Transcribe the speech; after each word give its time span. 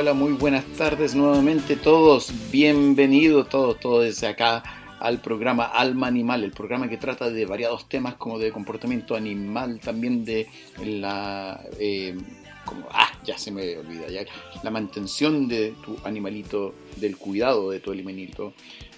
Hola, 0.00 0.14
muy 0.14 0.32
buenas 0.32 0.64
tardes 0.78 1.14
nuevamente 1.14 1.76
todos, 1.76 2.32
bienvenidos 2.50 3.50
todos, 3.50 3.78
todos 3.78 4.04
desde 4.04 4.28
acá 4.28 4.62
al 4.98 5.20
programa 5.20 5.64
Alma 5.64 6.06
Animal, 6.06 6.42
el 6.42 6.52
programa 6.52 6.88
que 6.88 6.96
trata 6.96 7.28
de 7.28 7.44
variados 7.44 7.86
temas 7.86 8.14
como 8.14 8.38
de 8.38 8.50
comportamiento 8.50 9.14
animal, 9.14 9.78
también 9.78 10.24
de 10.24 10.48
la... 10.82 11.62
Eh, 11.78 12.16
como, 12.64 12.86
ah, 12.92 13.12
ya 13.24 13.36
se 13.36 13.50
me 13.50 13.76
olvida, 13.76 14.08
ya, 14.08 14.22
la 14.62 14.70
mantención 14.70 15.46
de 15.48 15.74
tu 15.84 15.98
animalito, 16.02 16.74
del 16.96 17.18
cuidado 17.18 17.70
de 17.70 17.80
tu 17.80 17.92
animalito, 17.92 18.54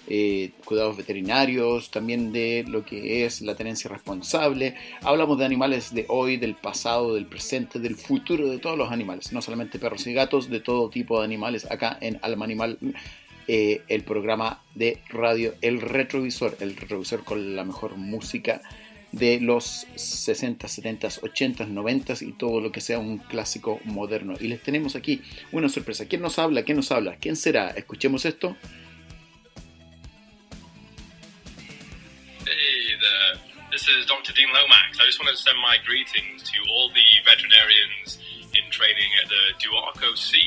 eh, 0.07 0.51
cuidados 0.65 0.97
veterinarios, 0.97 1.89
también 1.89 2.31
de 2.31 2.65
lo 2.67 2.83
que 2.83 3.25
es 3.25 3.41
la 3.41 3.55
tenencia 3.55 3.89
responsable. 3.89 4.75
Hablamos 5.01 5.37
de 5.39 5.45
animales 5.45 5.93
de 5.93 6.05
hoy, 6.09 6.37
del 6.37 6.55
pasado, 6.55 7.15
del 7.15 7.25
presente, 7.25 7.79
del 7.79 7.95
futuro 7.95 8.49
de 8.49 8.59
todos 8.59 8.77
los 8.77 8.91
animales, 8.91 9.31
no 9.31 9.41
solamente 9.41 9.79
perros 9.79 10.05
y 10.07 10.13
gatos, 10.13 10.49
de 10.49 10.59
todo 10.59 10.89
tipo 10.89 11.19
de 11.19 11.25
animales 11.25 11.69
acá 11.69 11.97
en 12.01 12.19
Alma 12.21 12.45
Animal. 12.45 12.77
Eh, 13.47 13.81
el 13.89 14.03
programa 14.03 14.61
de 14.73 14.99
radio 15.09 15.53
El 15.61 15.81
Retrovisor, 15.81 16.55
el 16.61 16.77
retrovisor 16.77 17.25
con 17.25 17.57
la 17.57 17.65
mejor 17.65 17.97
música 17.97 18.61
de 19.13 19.39
los 19.39 19.85
60, 19.95 20.67
70, 20.67 21.07
80, 21.21 21.65
90 21.67 22.13
y 22.21 22.31
todo 22.33 22.59
lo 22.59 22.71
que 22.71 22.81
sea 22.81 22.99
un 22.99 23.19
clásico 23.19 23.79
moderno. 23.85 24.33
Y 24.39 24.47
les 24.47 24.61
tenemos 24.61 24.95
aquí 24.95 25.21
una 25.51 25.69
sorpresa. 25.69 26.05
¿Quién 26.07 26.21
nos 26.21 26.39
habla? 26.39 26.63
¿Quién 26.63 26.77
nos 26.77 26.91
habla? 26.91 27.17
¿Quién 27.17 27.35
será? 27.35 27.69
Escuchemos 27.69 28.25
esto. 28.25 28.57
Dr. 34.23 34.39
Dean 34.39 34.55
Lomax. 34.55 35.03
I 35.03 35.05
just 35.05 35.19
wanted 35.19 35.35
to 35.35 35.43
send 35.43 35.59
my 35.59 35.75
greetings 35.83 36.47
to 36.47 36.55
all 36.71 36.87
the 36.95 37.03
veterinarians 37.27 38.23
in 38.55 38.63
training 38.71 39.11
at 39.19 39.27
the 39.27 39.51
Duarco 39.59 40.15
C 40.15 40.39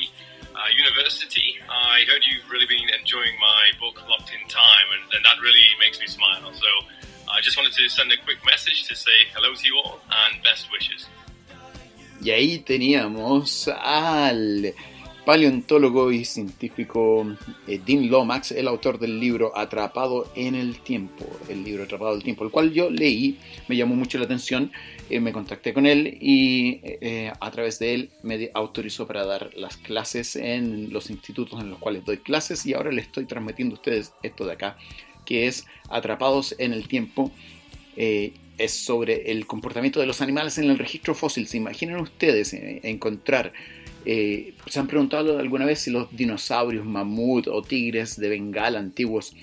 uh, 0.56 0.72
University. 0.72 1.60
I 1.68 2.08
heard 2.08 2.24
you've 2.24 2.48
really 2.48 2.64
been 2.64 2.88
enjoying 2.98 3.36
my 3.36 3.76
book 3.76 4.00
Locked 4.08 4.32
in 4.32 4.40
Time, 4.48 4.88
and, 4.96 5.04
and 5.12 5.20
that 5.28 5.36
really 5.44 5.60
makes 5.76 6.00
me 6.00 6.06
smile. 6.06 6.48
So 6.56 6.64
I 7.28 7.44
just 7.44 7.58
wanted 7.60 7.74
to 7.76 7.84
send 7.90 8.10
a 8.12 8.16
quick 8.24 8.40
message 8.46 8.88
to 8.88 8.96
say 8.96 9.28
hello 9.36 9.52
to 9.52 9.64
you 9.68 9.76
all 9.84 10.00
and 10.08 10.42
best 10.42 10.72
wishes. 10.72 11.04
Y 12.24 12.32
ahí 12.32 12.64
teníamos 12.64 13.68
al 13.68 14.72
paleontólogo 15.26 16.12
y 16.12 16.24
científico 16.24 17.26
eh, 17.66 17.80
Dean 17.84 18.08
Lomax, 18.08 18.52
el 18.52 18.68
autor 18.68 19.00
del 19.00 19.18
libro 19.18 19.58
Atrapado 19.58 20.30
en 20.36 20.54
el 20.54 20.78
Tiempo, 20.78 21.26
el 21.48 21.64
libro 21.64 21.82
Atrapado 21.82 22.12
en 22.12 22.18
el 22.18 22.22
Tiempo, 22.22 22.44
el 22.44 22.52
cual 22.52 22.72
yo 22.72 22.90
leí, 22.90 23.36
me 23.66 23.76
llamó 23.76 23.96
mucho 23.96 24.18
la 24.18 24.24
atención, 24.24 24.70
eh, 25.10 25.18
me 25.18 25.32
contacté 25.32 25.74
con 25.74 25.84
él 25.84 26.16
y 26.20 26.78
eh, 26.84 27.32
a 27.40 27.50
través 27.50 27.80
de 27.80 27.94
él 27.94 28.10
me 28.22 28.52
autorizó 28.54 29.08
para 29.08 29.26
dar 29.26 29.50
las 29.56 29.76
clases 29.76 30.36
en 30.36 30.92
los 30.92 31.10
institutos 31.10 31.60
en 31.60 31.70
los 31.70 31.80
cuales 31.80 32.04
doy 32.04 32.18
clases 32.18 32.64
y 32.64 32.74
ahora 32.74 32.92
le 32.92 33.02
estoy 33.02 33.24
transmitiendo 33.24 33.74
a 33.74 33.78
ustedes 33.78 34.12
esto 34.22 34.46
de 34.46 34.52
acá, 34.52 34.78
que 35.24 35.48
es 35.48 35.66
Atrapados 35.90 36.54
en 36.58 36.72
el 36.72 36.86
Tiempo. 36.86 37.32
es 37.96 38.72
sobre 38.72 39.32
el 39.32 39.46
comportamiento 39.46 40.00
de 40.00 40.06
los 40.06 40.22
animales 40.22 40.56
en 40.56 40.70
el 40.70 40.78
registro 40.78 41.14
fósil. 41.14 41.46
¿Se 41.46 41.56
imaginan 41.56 42.00
ustedes 42.00 42.54
encontrar 42.54 43.52
eh, 44.06 44.54
¿Se 44.68 44.78
han 44.78 44.86
preguntado 44.86 45.38
alguna 45.38 45.64
vez 45.64 45.80
si 45.80 45.90
los 45.90 46.14
dinosaurios, 46.16 46.86
mamut 46.86 47.48
o 47.48 47.60
tigres 47.62 48.18
de 48.18 48.28
Bengala 48.28 48.78
antiguos 48.78 49.34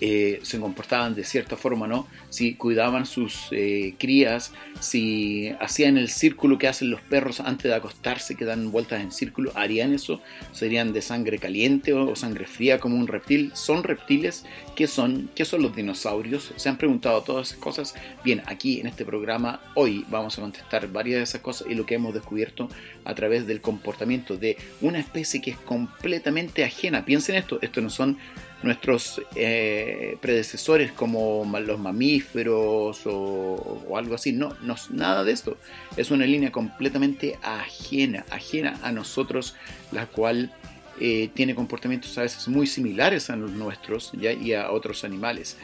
eh, 0.00 0.40
se 0.42 0.58
comportaban 0.58 1.14
de 1.14 1.24
cierta 1.24 1.56
forma, 1.56 1.86
¿no? 1.86 2.08
Si 2.30 2.54
cuidaban 2.54 3.06
sus 3.06 3.48
eh, 3.52 3.94
crías, 3.98 4.52
si 4.80 5.50
hacían 5.60 5.98
el 5.98 6.08
círculo 6.08 6.58
que 6.58 6.68
hacen 6.68 6.90
los 6.90 7.00
perros 7.02 7.40
antes 7.40 7.64
de 7.64 7.74
acostarse, 7.74 8.34
que 8.34 8.44
dan 8.44 8.72
vueltas 8.72 9.00
en 9.00 9.12
círculo, 9.12 9.52
¿harían 9.54 9.92
eso? 9.92 10.20
¿Serían 10.52 10.92
de 10.92 11.02
sangre 11.02 11.38
caliente 11.38 11.92
o 11.92 12.16
sangre 12.16 12.46
fría 12.46 12.80
como 12.80 12.96
un 12.96 13.06
reptil? 13.06 13.52
¿Son 13.54 13.84
reptiles? 13.84 14.44
¿Qué 14.74 14.86
son? 14.86 15.30
¿Qué 15.34 15.44
son 15.44 15.62
los 15.62 15.76
dinosaurios? 15.76 16.52
¿Se 16.56 16.68
han 16.68 16.78
preguntado 16.78 17.22
todas 17.22 17.48
esas 17.48 17.60
cosas? 17.60 17.94
Bien, 18.24 18.42
aquí 18.46 18.80
en 18.80 18.86
este 18.86 19.04
programa 19.04 19.60
hoy 19.74 20.04
vamos 20.08 20.38
a 20.38 20.42
contestar 20.42 20.88
varias 20.88 21.18
de 21.18 21.24
esas 21.24 21.40
cosas 21.40 21.68
y 21.70 21.74
lo 21.74 21.86
que 21.86 21.94
hemos 21.94 22.14
descubierto 22.14 22.68
a 23.04 23.14
través 23.14 23.46
del 23.46 23.60
comportamiento 23.60 24.36
de 24.36 24.56
una 24.80 24.98
especie 24.98 25.40
que 25.40 25.52
es 25.52 25.58
completamente 25.58 26.64
ajena. 26.64 27.04
Piensen 27.04 27.36
esto, 27.36 27.58
esto 27.62 27.80
no 27.80 27.90
son 27.90 28.18
nuestros 28.62 29.20
eh, 29.34 30.16
predecesores 30.20 30.92
como 30.92 31.44
los 31.60 31.78
mamíferos 31.78 33.02
o, 33.06 33.96
algo 33.96 34.14
así. 34.14 34.32
No, 34.32 34.54
no, 34.62 34.76
nada 34.90 35.24
de 35.24 35.32
esto. 35.32 35.56
Es 35.96 36.10
una 36.10 36.26
línea 36.26 36.50
completamente 36.50 37.38
ajena, 37.42 38.24
ajena 38.30 38.78
a 38.82 38.92
nosotros, 38.92 39.54
la 39.92 40.06
cual 40.06 40.52
eh, 41.00 41.30
tiene 41.34 41.54
comportamientos 41.54 42.16
a 42.18 42.22
veces 42.22 42.48
muy 42.48 42.66
similares 42.66 43.28
a 43.30 43.36
los 43.36 43.50
nuestros 43.50 44.12
¿ya? 44.12 44.32
y 44.32 44.54
a 44.54 44.70
otros 44.70 45.04
animales 45.04 45.56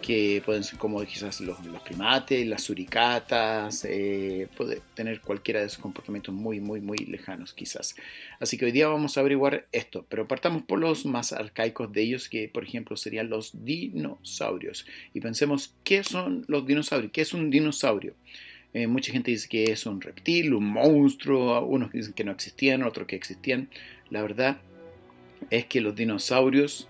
que 0.00 0.42
pueden 0.44 0.64
ser 0.64 0.78
como 0.78 1.02
quizás 1.04 1.40
los, 1.40 1.58
primates, 1.84 2.46
las 2.46 2.62
suricatas, 2.62 3.84
eh, 3.88 4.48
puede 4.56 4.80
tener 4.94 5.20
cualquiera 5.20 5.60
de 5.60 5.66
esos 5.66 5.78
comportamientos 5.78 6.34
muy, 6.34 6.60
muy, 6.60 6.80
muy 6.80 6.98
lejanos 6.98 7.52
quizás. 7.52 7.94
Así 8.40 8.56
que 8.56 8.66
hoy 8.66 8.72
día 8.72 8.88
vamos 8.88 9.16
a 9.16 9.20
averiguar 9.20 9.66
esto, 9.72 10.06
pero 10.08 10.26
partamos 10.26 10.62
por 10.62 10.78
los 10.78 11.06
más 11.06 11.32
arcaicos 11.32 11.92
de 11.92 12.02
ellos, 12.02 12.28
que 12.28 12.48
por 12.48 12.64
ejemplo 12.64 12.96
serían 12.96 13.28
los 13.28 13.64
dinosaurios. 13.64 14.86
Y 15.14 15.20
pensemos, 15.20 15.74
¿qué 15.84 16.02
son 16.04 16.44
los 16.48 16.66
dinosaurios? 16.66 17.12
¿Qué 17.12 17.22
es 17.22 17.34
un 17.34 17.50
dinosaurio? 17.50 18.14
Eh, 18.74 18.86
mucha 18.86 19.12
gente 19.12 19.30
dice 19.30 19.48
que 19.48 19.72
es 19.72 19.86
un 19.86 20.00
reptil, 20.00 20.52
un 20.52 20.66
monstruo, 20.66 21.64
unos 21.64 21.90
dicen 21.92 22.12
que 22.12 22.24
no 22.24 22.32
existían, 22.32 22.82
otros 22.82 23.06
que 23.06 23.16
existían. 23.16 23.68
La 24.10 24.22
verdad 24.22 24.58
es 25.50 25.66
que 25.66 25.80
los 25.80 25.94
dinosaurios 25.94 26.88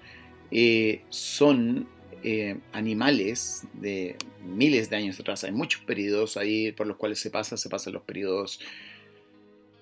eh, 0.51 1.03
son 1.09 1.89
eh, 2.23 2.57
animales 2.73 3.67
de 3.75 4.17
miles 4.45 4.91
de 4.91 4.97
años 4.97 5.21
atrás. 5.21 5.45
Hay 5.45 5.53
muchos 5.53 5.83
periodos 5.83 6.37
ahí 6.37 6.73
por 6.73 6.87
los 6.87 6.97
cuales 6.97 7.19
se 7.19 7.31
pasa, 7.31 7.57
se 7.57 7.69
pasan 7.69 7.93
los 7.93 8.03
periodos 8.03 8.61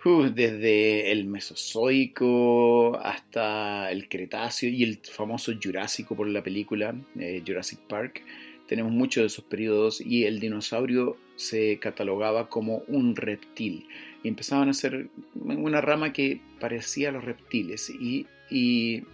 uh, 0.04 0.24
desde 0.24 1.12
el 1.12 1.24
Mesozoico 1.26 2.98
hasta 2.98 3.90
el 3.90 4.08
Cretáceo 4.08 4.70
y 4.70 4.82
el 4.82 4.98
famoso 4.98 5.52
Jurásico 5.62 6.14
por 6.14 6.28
la 6.28 6.42
película 6.42 6.94
eh, 7.18 7.42
Jurassic 7.46 7.80
Park. 7.80 8.22
Tenemos 8.66 8.92
muchos 8.92 9.22
de 9.22 9.26
esos 9.26 9.44
periodos 9.44 10.00
y 10.00 10.24
el 10.24 10.40
dinosaurio 10.40 11.16
se 11.36 11.78
catalogaba 11.78 12.48
como 12.48 12.82
un 12.88 13.14
reptil. 13.14 13.86
Y 14.22 14.28
empezaban 14.28 14.68
a 14.68 14.74
ser 14.74 15.08
una 15.34 15.80
rama 15.80 16.12
que 16.12 16.40
parecía 16.58 17.10
a 17.10 17.12
los 17.12 17.24
reptiles 17.24 17.90
y, 17.90 18.26
y 18.50 19.04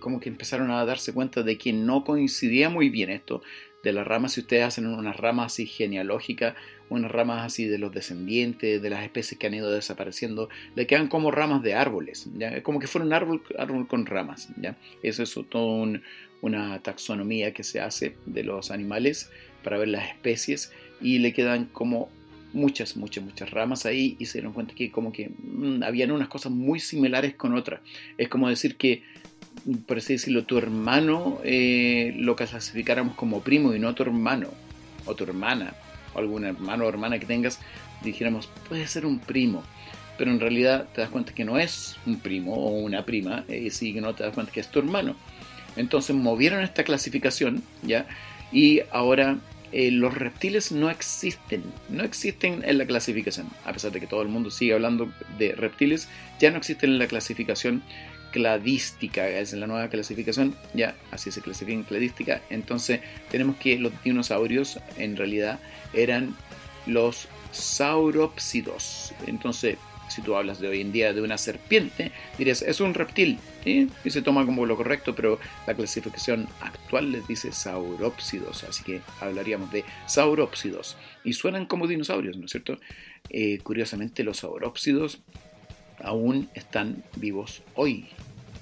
como 0.00 0.18
que 0.18 0.28
empezaron 0.28 0.70
a 0.70 0.84
darse 0.84 1.12
cuenta 1.12 1.42
de 1.42 1.56
que 1.56 1.72
no 1.72 2.04
coincidía 2.04 2.68
muy 2.68 2.88
bien 2.90 3.10
esto 3.10 3.42
de 3.82 3.92
las 3.92 4.06
ramas, 4.06 4.32
si 4.32 4.40
ustedes 4.40 4.64
hacen 4.64 4.86
unas 4.86 5.16
ramas 5.16 5.52
así 5.52 5.66
genealógicas, 5.66 6.54
unas 6.88 7.10
ramas 7.10 7.46
así 7.46 7.66
de 7.66 7.78
los 7.78 7.92
descendientes, 7.92 8.82
de 8.82 8.90
las 8.90 9.02
especies 9.02 9.38
que 9.38 9.46
han 9.46 9.54
ido 9.54 9.70
desapareciendo, 9.70 10.48
le 10.74 10.86
quedan 10.86 11.08
como 11.08 11.30
ramas 11.30 11.62
de 11.62 11.74
árboles, 11.74 12.28
como 12.62 12.78
que 12.78 12.86
fuera 12.86 13.06
un 13.06 13.12
árbol, 13.12 13.42
árbol 13.58 13.86
con 13.88 14.06
ramas. 14.06 14.48
¿ya? 14.60 14.76
Eso 15.02 15.22
es 15.22 15.34
toda 15.48 16.00
una 16.42 16.82
taxonomía 16.82 17.54
que 17.54 17.64
se 17.64 17.80
hace 17.80 18.16
de 18.26 18.44
los 18.44 18.70
animales 18.70 19.30
para 19.62 19.78
ver 19.78 19.88
las 19.88 20.08
especies 20.08 20.72
y 21.00 21.18
le 21.18 21.32
quedan 21.32 21.66
como 21.66 22.10
muchas, 22.52 22.96
muchas, 22.96 23.24
muchas 23.24 23.50
ramas 23.50 23.86
ahí 23.86 24.16
y 24.18 24.26
se 24.26 24.38
dieron 24.38 24.52
cuenta 24.52 24.74
que 24.74 24.90
como 24.90 25.12
que 25.12 25.30
mm, 25.38 25.82
habían 25.84 26.10
unas 26.10 26.28
cosas 26.28 26.52
muy 26.52 26.80
similares 26.80 27.34
con 27.34 27.54
otras. 27.54 27.80
Es 28.18 28.28
como 28.28 28.48
decir 28.48 28.76
que 28.76 29.04
por 29.86 29.98
así 29.98 30.14
decirlo, 30.14 30.44
tu 30.44 30.58
hermano 30.58 31.38
eh, 31.44 32.14
lo 32.16 32.36
clasificáramos 32.36 33.14
como 33.14 33.42
primo 33.42 33.74
y 33.74 33.78
no 33.78 33.94
tu 33.94 34.02
hermano 34.02 34.48
o 35.06 35.14
tu 35.14 35.24
hermana 35.24 35.74
o 36.14 36.18
algún 36.18 36.44
hermano 36.44 36.84
o 36.84 36.88
hermana 36.88 37.18
que 37.18 37.26
tengas, 37.26 37.60
dijéramos, 38.02 38.48
puede 38.68 38.86
ser 38.86 39.06
un 39.06 39.18
primo, 39.18 39.62
pero 40.18 40.30
en 40.30 40.40
realidad 40.40 40.88
te 40.94 41.00
das 41.00 41.10
cuenta 41.10 41.32
que 41.32 41.44
no 41.44 41.58
es 41.58 41.96
un 42.06 42.18
primo 42.18 42.54
o 42.54 42.70
una 42.80 43.04
prima, 43.04 43.44
y 43.48 43.68
eh, 43.68 43.70
sí 43.70 43.92
que 43.92 44.00
no 44.00 44.14
te 44.14 44.24
das 44.24 44.34
cuenta 44.34 44.52
que 44.52 44.60
es 44.60 44.70
tu 44.70 44.78
hermano. 44.78 45.14
Entonces 45.76 46.16
movieron 46.16 46.62
esta 46.62 46.82
clasificación, 46.82 47.62
¿ya? 47.82 48.06
Y 48.50 48.80
ahora 48.90 49.38
eh, 49.72 49.92
los 49.92 50.14
reptiles 50.14 50.72
no 50.72 50.90
existen, 50.90 51.62
no 51.88 52.02
existen 52.02 52.64
en 52.64 52.76
la 52.76 52.86
clasificación, 52.86 53.46
a 53.64 53.72
pesar 53.72 53.92
de 53.92 54.00
que 54.00 54.08
todo 54.08 54.22
el 54.22 54.28
mundo 54.28 54.50
sigue 54.50 54.74
hablando 54.74 55.12
de 55.38 55.52
reptiles, 55.52 56.08
ya 56.40 56.50
no 56.50 56.58
existen 56.58 56.90
en 56.90 56.98
la 56.98 57.06
clasificación 57.06 57.82
cladística, 58.30 59.28
es 59.28 59.52
la 59.52 59.66
nueva 59.66 59.88
clasificación, 59.88 60.54
ya 60.74 60.94
así 61.10 61.30
se 61.30 61.40
clasifica 61.40 61.76
en 61.76 61.84
cladística, 61.84 62.42
entonces 62.50 63.00
tenemos 63.30 63.56
que 63.56 63.78
los 63.78 63.92
dinosaurios 64.02 64.78
en 64.98 65.16
realidad 65.16 65.58
eran 65.92 66.34
los 66.86 67.28
saurópsidos, 67.52 69.12
entonces 69.26 69.76
si 70.10 70.22
tú 70.22 70.34
hablas 70.34 70.60
de 70.60 70.68
hoy 70.68 70.80
en 70.80 70.92
día 70.92 71.12
de 71.12 71.22
una 71.22 71.38
serpiente, 71.38 72.12
dirías, 72.36 72.62
es 72.62 72.80
un 72.80 72.94
reptil, 72.94 73.38
y 73.64 73.88
se 74.10 74.22
toma 74.22 74.44
como 74.44 74.66
lo 74.66 74.76
correcto, 74.76 75.14
pero 75.14 75.38
la 75.66 75.74
clasificación 75.74 76.48
actual 76.60 77.12
les 77.12 77.26
dice 77.28 77.52
saurópsidos, 77.52 78.64
así 78.64 78.82
que 78.82 79.00
hablaríamos 79.20 79.70
de 79.70 79.84
saurópsidos, 80.06 80.96
y 81.24 81.32
suenan 81.32 81.66
como 81.66 81.86
dinosaurios, 81.86 82.36
¿no 82.36 82.46
es 82.46 82.50
cierto? 82.50 82.78
Eh, 83.28 83.58
curiosamente 83.62 84.24
los 84.24 84.38
saurópsidos 84.38 85.20
aún 86.04 86.48
están 86.54 87.02
vivos 87.16 87.62
hoy. 87.74 88.08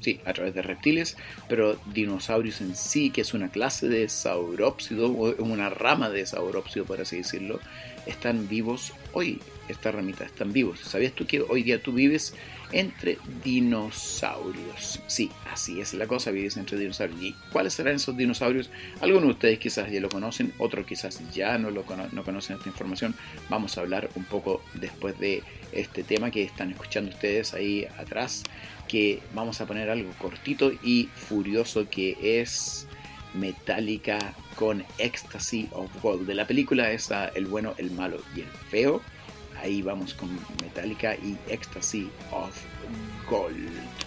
Sí, 0.00 0.20
a 0.24 0.32
través 0.32 0.54
de 0.54 0.62
reptiles, 0.62 1.16
pero 1.48 1.76
dinosaurios 1.92 2.60
en 2.60 2.76
sí, 2.76 3.10
que 3.10 3.22
es 3.22 3.34
una 3.34 3.48
clase 3.48 3.88
de 3.88 4.08
saurópsido, 4.08 5.10
o 5.10 5.34
una 5.42 5.70
rama 5.70 6.08
de 6.08 6.24
saurópsido, 6.24 6.84
por 6.84 7.00
así 7.00 7.16
decirlo, 7.16 7.58
están 8.06 8.48
vivos 8.48 8.92
hoy. 9.12 9.40
Estas 9.68 9.94
ramitas 9.94 10.28
están 10.28 10.52
vivos. 10.52 10.80
¿Sabías 10.80 11.12
tú 11.14 11.26
que 11.26 11.40
hoy 11.40 11.64
día 11.64 11.82
tú 11.82 11.92
vives 11.92 12.34
entre 12.72 13.18
dinosaurios? 13.44 15.00
Sí, 15.06 15.30
así 15.50 15.80
es 15.80 15.94
la 15.94 16.06
cosa, 16.06 16.30
vives 16.30 16.56
entre 16.56 16.78
dinosaurios. 16.78 17.20
¿Y 17.22 17.34
cuáles 17.52 17.74
serán 17.74 17.96
esos 17.96 18.16
dinosaurios? 18.16 18.70
Algunos 19.00 19.24
de 19.24 19.30
ustedes 19.30 19.58
quizás 19.58 19.90
ya 19.90 20.00
lo 20.00 20.08
conocen, 20.08 20.52
otros 20.58 20.86
quizás 20.86 21.20
ya 21.32 21.58
no, 21.58 21.70
lo 21.70 21.84
no 22.12 22.24
conocen 22.24 22.56
esta 22.56 22.68
información. 22.68 23.14
Vamos 23.48 23.78
a 23.78 23.82
hablar 23.82 24.10
un 24.14 24.24
poco 24.24 24.62
después 24.74 25.18
de 25.18 25.42
este 25.72 26.02
tema 26.02 26.30
que 26.30 26.42
están 26.42 26.70
escuchando 26.70 27.10
ustedes 27.10 27.54
ahí 27.54 27.86
atrás, 27.98 28.44
que 28.86 29.20
vamos 29.34 29.60
a 29.60 29.66
poner 29.66 29.90
algo 29.90 30.10
cortito 30.18 30.72
y 30.82 31.08
furioso 31.14 31.88
que 31.90 32.40
es 32.40 32.86
Metallica 33.34 34.34
con 34.56 34.84
Ecstasy 34.98 35.68
of 35.72 35.90
Gold. 36.02 36.26
De 36.26 36.34
la 36.34 36.46
película 36.46 36.90
esa, 36.90 37.28
El 37.28 37.46
bueno, 37.46 37.74
el 37.78 37.90
malo 37.90 38.20
y 38.34 38.40
el 38.40 38.48
feo. 38.70 39.02
Ahí 39.60 39.82
vamos 39.82 40.14
con 40.14 40.30
Metallica 40.62 41.14
y 41.16 41.36
Ecstasy 41.48 42.10
of 42.30 42.56
Gold. 43.28 43.97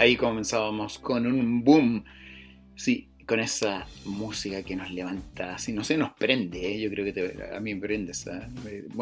Ahí 0.00 0.16
comenzábamos 0.16 0.98
con 0.98 1.26
un 1.26 1.62
boom. 1.62 2.02
Sí, 2.74 3.10
con 3.26 3.38
esa 3.38 3.86
música 4.06 4.62
que 4.62 4.74
nos 4.74 4.90
levanta, 4.90 5.56
así, 5.56 5.74
no 5.74 5.84
sé, 5.84 5.98
nos 5.98 6.14
prende, 6.14 6.72
¿eh? 6.72 6.80
yo 6.80 6.88
creo 6.88 7.12
que 7.12 7.36
a 7.54 7.60
mí 7.60 7.74
me 7.74 7.82
prende. 7.82 8.12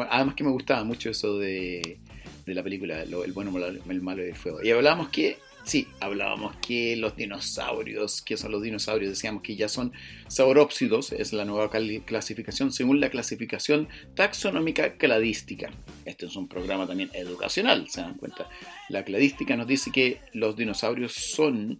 además 0.09 0.35
que 0.35 0.43
me 0.43 0.51
gustaba 0.51 0.83
mucho 0.83 1.09
eso 1.09 1.39
de, 1.39 1.99
de 2.45 2.53
la 2.53 2.61
película, 2.61 3.01
El 3.03 3.31
bueno, 3.31 3.57
el 3.57 4.01
malo 4.01 4.25
y 4.25 4.27
el 4.27 4.35
fuego. 4.35 4.61
Y 4.61 4.71
hablábamos 4.71 5.07
que 5.07 5.37
Sí, 5.63 5.87
hablábamos 5.99 6.55
que 6.57 6.95
los 6.95 7.15
dinosaurios, 7.15 8.21
que 8.21 8.37
son 8.37 8.51
los 8.51 8.61
dinosaurios, 8.61 9.11
decíamos 9.11 9.43
que 9.43 9.55
ya 9.55 9.69
son 9.69 9.91
saurópsidos, 10.27 11.11
es 11.11 11.31
la 11.33 11.45
nueva 11.45 11.69
clasificación 12.05 12.71
según 12.71 12.99
la 12.99 13.09
clasificación 13.09 13.87
taxonómica 14.15 14.97
cladística. 14.97 15.69
Este 16.05 16.25
es 16.25 16.35
un 16.35 16.47
programa 16.47 16.87
también 16.87 17.11
educacional, 17.13 17.87
se 17.89 18.01
dan 18.01 18.15
cuenta. 18.15 18.49
La 18.89 19.03
cladística 19.03 19.55
nos 19.55 19.67
dice 19.67 19.91
que 19.91 20.21
los 20.33 20.55
dinosaurios 20.55 21.13
son 21.13 21.79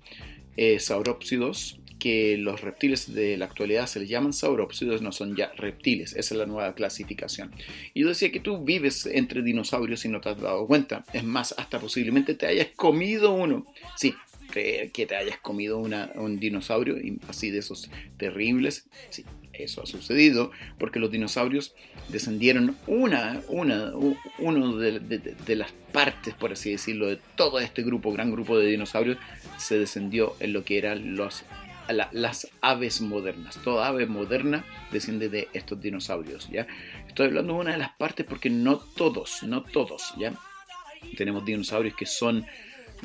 eh, 0.55 0.79
saurópsidos 0.79 1.79
que 1.99 2.37
los 2.37 2.61
reptiles 2.61 3.13
de 3.13 3.37
la 3.37 3.45
actualidad 3.45 3.87
se 3.87 3.99
les 3.99 4.09
llaman 4.09 4.33
saurópsidos, 4.33 5.01
no 5.01 5.11
son 5.11 5.35
ya 5.35 5.51
reptiles. 5.57 6.13
Esa 6.13 6.33
es 6.33 6.37
la 6.39 6.45
nueva 6.45 6.73
clasificación. 6.73 7.51
Y 7.93 8.01
yo 8.01 8.07
decía 8.07 8.31
que 8.31 8.39
tú 8.39 8.63
vives 8.63 9.05
entre 9.05 9.41
dinosaurios 9.41 10.05
y 10.05 10.09
no 10.09 10.21
te 10.21 10.29
has 10.29 10.39
dado 10.39 10.65
cuenta. 10.65 11.03
Es 11.13 11.23
más, 11.23 11.53
hasta 11.57 11.79
posiblemente 11.79 12.33
te 12.33 12.47
hayas 12.47 12.69
comido 12.75 13.33
uno. 13.33 13.65
Sí, 13.97 14.15
creer 14.49 14.91
que 14.91 15.05
te 15.05 15.15
hayas 15.15 15.37
comido 15.39 15.77
un 15.77 16.39
dinosaurio, 16.39 16.95
así 17.27 17.51
de 17.51 17.59
esos 17.59 17.89
terribles. 18.17 18.87
Sí, 19.09 19.25
eso 19.53 19.83
ha 19.83 19.85
sucedido 19.85 20.51
porque 20.77 20.99
los 20.99 21.11
dinosaurios 21.11 21.75
descendieron 22.09 22.77
una, 22.87 23.41
una, 23.49 23.91
uno 24.39 24.77
de, 24.77 24.99
de, 24.99 25.55
las 25.55 25.71
partes, 25.91 26.33
por 26.33 26.53
así 26.53 26.71
decirlo, 26.71 27.07
de 27.07 27.19
todo 27.35 27.59
este 27.59 27.83
grupo, 27.83 28.11
gran 28.11 28.31
grupo 28.31 28.57
de 28.57 28.67
dinosaurios, 28.67 29.17
se 29.57 29.77
descendió 29.77 30.35
en 30.39 30.53
lo 30.53 30.63
que 30.63 30.77
eran 30.77 31.15
los 31.15 31.43
las 31.93 32.47
aves 32.61 33.01
modernas. 33.01 33.57
Toda 33.63 33.87
ave 33.87 34.05
moderna 34.05 34.65
desciende 34.91 35.29
de 35.29 35.47
estos 35.53 35.81
dinosaurios, 35.81 36.49
¿ya? 36.49 36.67
Estoy 37.07 37.27
hablando 37.27 37.53
de 37.53 37.59
una 37.59 37.71
de 37.71 37.77
las 37.77 37.91
partes 37.91 38.25
porque 38.25 38.49
no 38.49 38.77
todos, 38.77 39.43
no 39.43 39.63
todos, 39.63 40.13
¿ya? 40.17 40.33
Tenemos 41.17 41.45
dinosaurios 41.45 41.95
que 41.95 42.05
son 42.05 42.45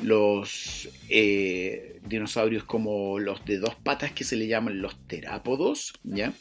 los 0.03 0.89
eh, 1.09 1.99
dinosaurios 2.05 2.63
como 2.65 3.17
los 3.19 3.45
de 3.45 3.59
dos 3.59 3.75
patas 3.75 4.11
que 4.11 4.23
se 4.23 4.35
le 4.35 4.47
llaman 4.47 4.81
los 4.81 4.95
terápodos, 5.07 5.93
¿ya? 6.03 6.33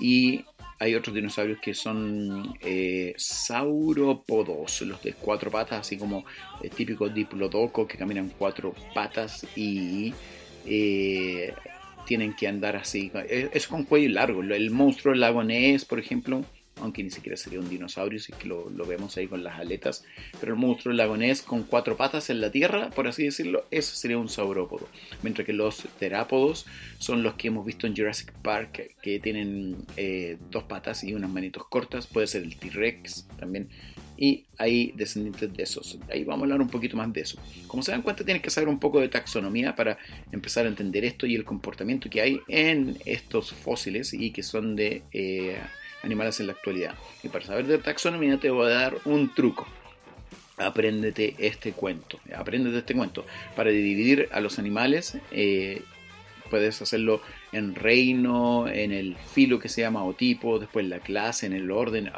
Y 0.00 0.44
hay 0.78 0.94
otros 0.94 1.14
dinosaurios 1.14 1.60
que 1.60 1.74
son 1.74 2.56
eh, 2.60 3.14
sauropodos, 3.16 4.82
los 4.82 5.02
de 5.02 5.12
cuatro 5.12 5.50
patas, 5.50 5.80
así 5.80 5.96
como 5.96 6.24
el 6.62 6.70
típico 6.70 7.08
diplodoco 7.08 7.86
que 7.86 7.96
caminan 7.96 8.32
cuatro 8.36 8.74
patas 8.94 9.46
y 9.56 10.12
eh, 10.66 11.54
tienen 12.06 12.34
que 12.34 12.48
andar 12.48 12.76
así. 12.76 13.10
Es 13.28 13.66
con 13.66 13.84
cuello 13.84 14.10
largo. 14.10 14.42
El 14.42 14.70
monstruo 14.70 15.14
lagonés, 15.14 15.84
por 15.84 15.98
ejemplo, 15.98 16.44
aunque 16.80 17.02
ni 17.02 17.10
siquiera 17.10 17.36
sería 17.36 17.60
un 17.60 17.68
dinosaurio, 17.68 18.18
si 18.18 18.32
que 18.32 18.48
lo, 18.48 18.64
vemos 18.86 19.16
ahí 19.16 19.28
con 19.28 19.44
las 19.44 19.58
aletas, 19.58 20.04
pero 20.40 20.54
el 20.54 20.58
monstruo 20.58 20.94
lagonés 20.94 21.42
con 21.42 21.62
cuatro 21.62 21.96
patas 21.96 22.30
en 22.30 22.40
la 22.40 22.50
tierra, 22.50 22.90
por 22.90 23.06
así 23.06 23.24
decirlo, 23.24 23.64
eso 23.70 23.94
sería 23.94 24.18
un 24.18 24.28
saurópodo. 24.28 24.88
Mientras 25.22 25.46
que 25.46 25.52
los 25.52 25.86
terápodos 25.98 26.66
son 26.98 27.22
los 27.22 27.34
que 27.34 27.48
hemos 27.48 27.64
visto 27.64 27.86
en 27.86 27.96
Jurassic 27.96 28.32
Park, 28.32 28.96
que 29.00 29.20
tienen 29.20 29.76
eh, 29.96 30.38
dos 30.50 30.64
patas 30.64 31.04
y 31.04 31.14
unas 31.14 31.30
manitos 31.30 31.66
cortas, 31.68 32.06
puede 32.06 32.26
ser 32.26 32.42
el 32.42 32.56
T-Rex 32.56 33.28
también, 33.38 33.68
y 34.22 34.44
hay 34.56 34.92
descendientes 34.94 35.52
de 35.52 35.64
esos. 35.64 35.98
Ahí 36.08 36.22
vamos 36.22 36.42
a 36.42 36.44
hablar 36.44 36.60
un 36.60 36.68
poquito 36.68 36.96
más 36.96 37.12
de 37.12 37.22
eso. 37.22 37.38
Como 37.66 37.82
se 37.82 37.90
dan 37.90 38.02
cuenta, 38.02 38.24
tienes 38.24 38.40
que 38.40 38.50
saber 38.50 38.68
un 38.68 38.78
poco 38.78 39.00
de 39.00 39.08
taxonomía 39.08 39.74
para 39.74 39.98
empezar 40.30 40.64
a 40.64 40.68
entender 40.68 41.04
esto 41.04 41.26
y 41.26 41.34
el 41.34 41.44
comportamiento 41.44 42.08
que 42.08 42.20
hay 42.20 42.40
en 42.46 42.98
estos 43.04 43.52
fósiles 43.52 44.14
y 44.14 44.30
que 44.30 44.44
son 44.44 44.76
de 44.76 45.02
eh, 45.12 45.58
animales 46.04 46.38
en 46.38 46.46
la 46.46 46.52
actualidad. 46.52 46.94
Y 47.24 47.30
para 47.30 47.44
saber 47.44 47.66
de 47.66 47.78
taxonomía 47.78 48.38
te 48.38 48.48
voy 48.50 48.66
a 48.66 48.74
dar 48.74 48.96
un 49.06 49.34
truco. 49.34 49.66
Apréndete 50.56 51.34
este 51.38 51.72
cuento. 51.72 52.20
Apréndete 52.32 52.78
este 52.78 52.94
cuento. 52.94 53.26
Para 53.56 53.70
dividir 53.70 54.28
a 54.30 54.38
los 54.38 54.60
animales, 54.60 55.18
eh, 55.32 55.82
puedes 56.48 56.80
hacerlo 56.80 57.22
en 57.50 57.74
reino, 57.74 58.68
en 58.68 58.92
el 58.92 59.16
filo 59.16 59.58
que 59.58 59.68
se 59.68 59.80
llama 59.80 60.04
o 60.04 60.12
tipo, 60.12 60.58
después 60.60 60.86
la 60.86 61.00
clase, 61.00 61.46
en 61.46 61.54
el 61.54 61.72
orden. 61.72 62.12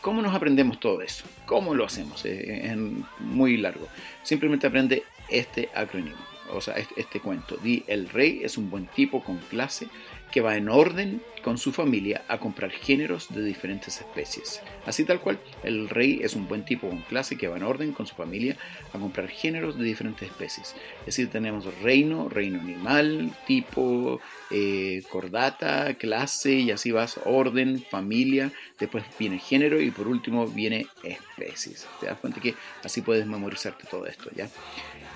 ¿Cómo 0.00 0.22
nos 0.22 0.34
aprendemos 0.34 0.78
todo 0.80 1.02
eso? 1.02 1.24
¿Cómo 1.46 1.74
lo 1.74 1.84
hacemos? 1.84 2.24
Es 2.24 2.76
muy 3.20 3.56
largo. 3.56 3.88
Simplemente 4.22 4.66
aprende 4.66 5.04
este 5.28 5.68
acrónimo, 5.74 6.16
o 6.52 6.60
sea, 6.60 6.74
este, 6.74 7.00
este 7.00 7.20
cuento. 7.20 7.56
Di, 7.56 7.82
el 7.86 8.08
rey 8.08 8.40
es 8.42 8.56
un 8.56 8.70
buen 8.70 8.86
tipo 8.86 9.22
con 9.22 9.38
clase 9.38 9.88
que 10.30 10.40
va 10.40 10.56
en 10.56 10.68
orden 10.68 11.22
con 11.46 11.58
su 11.58 11.72
familia 11.72 12.24
a 12.26 12.38
comprar 12.38 12.72
géneros 12.72 13.32
de 13.32 13.44
diferentes 13.44 13.98
especies. 14.00 14.60
Así 14.84 15.04
tal 15.04 15.20
cual, 15.20 15.38
el 15.62 15.88
rey 15.88 16.18
es 16.20 16.34
un 16.34 16.48
buen 16.48 16.64
tipo 16.64 16.88
con 16.88 17.02
clase 17.02 17.38
que 17.38 17.46
va 17.46 17.56
en 17.56 17.62
orden 17.62 17.92
con 17.92 18.04
su 18.04 18.16
familia 18.16 18.56
a 18.92 18.98
comprar 18.98 19.28
géneros 19.28 19.78
de 19.78 19.84
diferentes 19.84 20.28
especies. 20.28 20.74
Es 21.00 21.06
decir, 21.06 21.30
tenemos 21.30 21.72
reino, 21.82 22.28
reino 22.28 22.60
animal, 22.60 23.32
tipo, 23.46 24.20
eh, 24.50 25.04
cordata, 25.08 25.94
clase 25.94 26.52
y 26.52 26.72
así 26.72 26.90
vas, 26.90 27.20
orden, 27.24 27.80
familia, 27.80 28.50
después 28.80 29.04
viene 29.16 29.38
género 29.38 29.80
y 29.80 29.92
por 29.92 30.08
último 30.08 30.48
viene 30.48 30.88
especies. 31.04 31.86
Te 32.00 32.06
das 32.06 32.18
cuenta 32.18 32.40
que 32.40 32.56
así 32.82 33.02
puedes 33.02 33.24
memorizarte 33.24 33.86
todo 33.88 34.06
esto, 34.06 34.30
¿ya? 34.34 34.48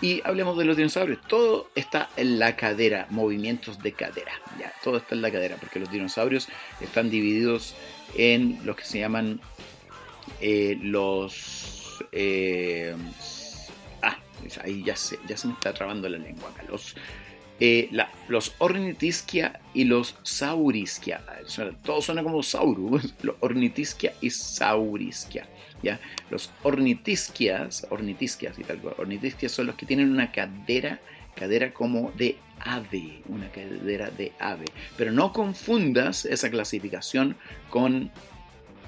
Y 0.01 0.23
hablemos 0.25 0.57
de 0.57 0.65
los 0.65 0.77
dinosaurios. 0.77 1.21
Todo 1.29 1.71
está 1.75 2.09
en 2.17 2.39
la 2.39 2.57
cadera, 2.57 3.07
movimientos 3.11 3.83
de 3.83 3.93
cadera. 3.93 4.33
Ya, 4.59 4.73
todo 4.83 4.97
está 4.97 5.15
en 5.15 5.23
la 5.23 5.31
cadera, 5.31 5.57
porque 5.57 5.79
los 5.79 5.91
dinosaurios 5.91 6.49
están 6.81 7.11
divididos 7.11 7.75
en 8.15 8.59
los 8.65 8.77
que 8.77 8.85
se 8.85 8.99
llaman 8.99 9.41
eh, 10.41 10.79
los. 10.81 12.03
Eh, 12.13 12.95
ah, 14.03 14.17
ahí 14.63 14.83
ya 14.83 14.97
se, 14.97 15.19
ya 15.29 15.37
se 15.37 15.49
me 15.49 15.55
está 15.55 15.75
trabando 15.75 16.09
la 16.09 16.19
lengua 16.19 16.49
acá. 16.49 16.65
Los, 16.69 16.97
eh, 17.61 17.91
los 18.29 18.55
ornitisquia 18.57 19.61
y 19.75 19.85
los 19.85 20.17
saurisquia. 20.23 21.23
Todo 21.85 22.01
suena 22.01 22.23
como 22.23 22.43
saurus. 22.43 23.15
Los 23.23 23.37
ornitisquia 23.41 24.15
y 24.23 24.31
saurisquia. 24.31 25.47
Los 26.31 26.51
ornitisquias, 26.63 27.87
ornitisquias 27.91 28.59
y 28.59 28.65
tal 28.65 28.79
cual, 28.79 28.95
ornitisquias 28.99 29.53
son 29.53 29.67
los 29.67 29.77
que 29.77 29.87
tienen 29.87 30.11
una 30.11 30.33
cadera, 30.33 31.01
cadera 31.35 31.73
como 31.73 32.13
de 32.17 32.37
ave, 32.61 33.23
una 33.29 33.51
cadera 33.51 34.11
de 34.11 34.33
ave. 34.39 34.67
Pero 34.97 35.13
no 35.13 35.33
confundas 35.33 36.25
esa 36.25 36.51
clasificación 36.51 37.37
con 37.71 38.11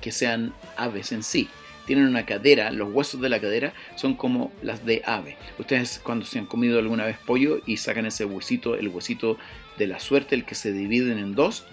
que 0.00 0.12
sean 0.12 0.52
aves 0.76 1.12
en 1.12 1.22
sí. 1.22 1.48
Tienen 1.86 2.06
una 2.06 2.26
cadera, 2.26 2.70
los 2.70 2.92
huesos 2.92 3.20
de 3.20 3.28
la 3.28 3.40
cadera 3.40 3.72
son 3.96 4.14
como 4.14 4.52
las 4.62 4.84
de 4.84 5.02
ave. 5.04 5.36
Ustedes 5.58 6.00
cuando 6.02 6.24
se 6.24 6.38
han 6.38 6.46
comido 6.46 6.78
alguna 6.78 7.04
vez 7.04 7.18
pollo 7.18 7.60
y 7.66 7.76
sacan 7.78 8.06
ese 8.06 8.24
huesito, 8.24 8.76
el 8.76 8.88
huesito 8.88 9.36
de 9.78 9.88
la 9.88 9.98
suerte, 9.98 10.34
el 10.36 10.44
que 10.44 10.54
se 10.54 10.72
dividen 10.72 11.18
en 11.18 11.34
dos, 11.34 11.64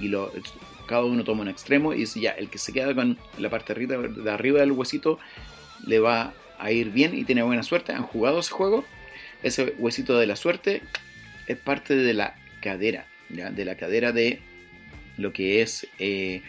y 0.00 0.08
lo, 0.08 0.32
cada 0.86 1.04
uno 1.04 1.24
toma 1.24 1.42
un 1.42 1.48
extremo 1.48 1.92
y 1.94 2.00
dice 2.00 2.20
ya, 2.20 2.30
el 2.30 2.48
que 2.48 2.58
se 2.58 2.72
queda 2.72 2.94
con 2.94 3.18
la 3.38 3.50
parte 3.50 3.74
de 3.74 4.30
arriba 4.30 4.60
del 4.60 4.72
huesito 4.72 5.18
le 5.86 5.98
va 5.98 6.32
a 6.58 6.70
ir 6.70 6.90
bien 6.90 7.16
y 7.16 7.24
tiene 7.24 7.42
buena 7.42 7.62
suerte. 7.62 7.92
Han 7.92 8.02
jugado 8.02 8.40
ese 8.40 8.52
juego. 8.52 8.84
Ese 9.42 9.74
huesito 9.78 10.18
de 10.18 10.26
la 10.26 10.36
suerte 10.36 10.82
es 11.46 11.58
parte 11.58 11.94
de 11.96 12.14
la 12.14 12.34
cadera, 12.60 13.06
¿ya? 13.28 13.50
de 13.50 13.64
la 13.64 13.76
cadera 13.76 14.12
de 14.12 14.40
lo 15.18 15.32
que 15.32 15.60
es 15.60 15.86
eh, 15.98 16.42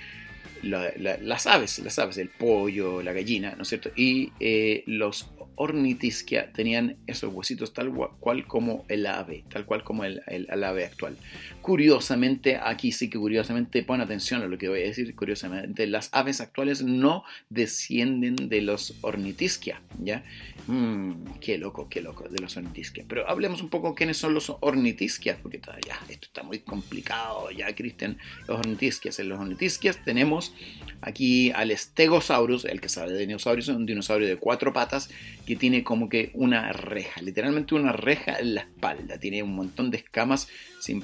las 0.62 1.48
aves, 1.48 1.80
las 1.80 2.00
aves, 2.00 2.18
el 2.18 2.30
pollo, 2.30 3.02
la 3.02 3.14
gallina, 3.14 3.54
¿no 3.56 3.64
es 3.64 3.70
cierto? 3.70 3.92
Y 3.96 4.32
eh, 4.40 4.84
los 4.88 5.30
ornitisquia 5.56 6.52
tenían 6.52 6.98
esos 7.08 7.34
huesitos 7.34 7.74
tal 7.74 7.92
cual 8.20 8.46
como 8.48 8.86
el 8.88 9.06
ave, 9.06 9.44
tal 9.50 9.66
cual 9.66 9.84
como 9.84 10.04
el, 10.04 10.22
ave 10.64 10.86
actual. 10.86 11.18
Curiosamente, 11.62 12.60
aquí 12.62 12.92
sí 12.92 13.10
que 13.10 13.18
curiosamente, 13.18 13.84
pon 13.84 14.02
atención 14.02 14.42
a 14.42 14.48
lo 14.48 14.58
que 14.58 14.70
voy 14.70 14.82
a 14.82 14.86
decir, 14.86 15.16
curiosamente, 15.16 15.88
las 15.88 16.10
aves 16.12 16.42
actuales 16.42 16.84
no 16.84 17.24
descienden 17.50 18.36
de 18.50 18.62
los 18.62 18.96
ornitisquia, 19.02 19.82
¿ya? 20.04 20.24
Mm, 20.68 21.40
qué 21.42 21.58
loco, 21.58 21.88
qué 21.90 22.02
loco, 22.02 22.28
de 22.30 22.40
los 22.40 22.56
ornitisquia. 22.58 23.06
Pero 23.08 23.28
hablemos 23.30 23.62
un 23.62 23.70
poco 23.70 23.96
quiénes 23.96 24.18
son 24.18 24.34
los 24.34 24.52
ornitisquias, 24.60 25.38
porque 25.42 25.58
todavía 25.58 25.98
esto 26.10 26.28
está 26.28 26.44
muy 26.44 26.60
complicado, 26.60 27.50
ya, 27.52 27.74
Cristian, 27.76 28.18
los 28.48 28.60
ornitisquias. 28.60 29.20
En 29.20 29.30
los 29.30 29.40
ornitisquias 29.40 30.04
tenemos 30.04 30.54
aquí 31.02 31.52
al 31.52 31.76
Stegosaurus, 31.76 32.66
el 32.66 32.82
que 32.82 32.90
sabe 32.90 33.14
de 33.14 33.26
dinosaurios, 33.26 33.68
un 33.70 33.86
dinosaurio 33.86 34.28
de 34.28 34.38
cuatro 34.38 34.74
patas 34.74 35.10
que 35.46 35.56
tiene 35.56 35.84
como 35.84 36.10
que 36.10 36.32
una 36.34 36.74
reja, 36.74 37.22
literalmente 37.22 37.76
una 37.76 37.92
reja 37.92 38.40
en 38.40 38.56
la 38.56 38.62
espalda. 38.62 39.20
Tiene 39.20 39.44
un 39.44 39.56
montón 39.56 39.92
de 39.92 39.98
escamas, 39.98 40.48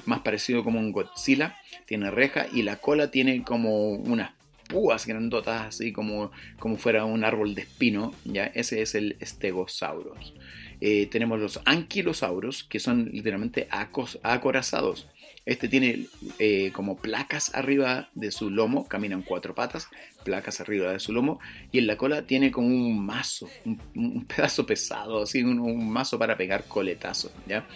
más 0.04 0.20
parecido 0.20 0.64
como 0.64 0.80
un 0.80 0.92
Godzilla. 0.92 1.56
Tiene 1.86 2.10
reja 2.10 2.46
y 2.52 2.62
la 2.62 2.76
cola 2.76 3.10
tiene 3.10 3.42
como 3.44 3.90
unas 3.90 4.32
púas 4.68 5.06
grandotas, 5.06 5.66
así 5.66 5.92
como, 5.92 6.32
como 6.58 6.76
fuera 6.76 7.04
un 7.04 7.24
árbol 7.24 7.54
de 7.54 7.62
espino. 7.62 8.14
¿ya? 8.24 8.46
Ese 8.46 8.82
es 8.82 8.94
el 8.94 9.16
Stegosaurus. 9.22 10.34
Eh, 10.80 11.06
tenemos 11.06 11.38
los 11.38 11.60
anquilosauros, 11.64 12.64
que 12.64 12.80
son 12.80 13.10
literalmente 13.12 13.68
acorazados. 13.70 15.06
Este 15.44 15.68
tiene 15.68 16.06
eh, 16.38 16.70
como 16.72 16.96
placas 16.96 17.52
arriba 17.54 18.10
de 18.14 18.30
su 18.30 18.48
lomo, 18.48 18.86
caminan 18.86 19.22
cuatro 19.22 19.54
patas, 19.54 19.88
placas 20.24 20.60
arriba 20.60 20.92
de 20.92 21.00
su 21.00 21.12
lomo, 21.12 21.40
y 21.72 21.78
en 21.78 21.88
la 21.88 21.96
cola 21.96 22.22
tiene 22.22 22.52
como 22.52 22.68
un 22.68 23.04
mazo, 23.04 23.48
un, 23.64 24.24
pedazo 24.24 24.64
pesado, 24.66 25.22
así, 25.22 25.42
un, 25.42 25.90
mazo 25.90 26.16
para 26.18 26.36
pegar 26.36 26.64
coletazos, 26.64 27.32
¿ya? 27.48 27.66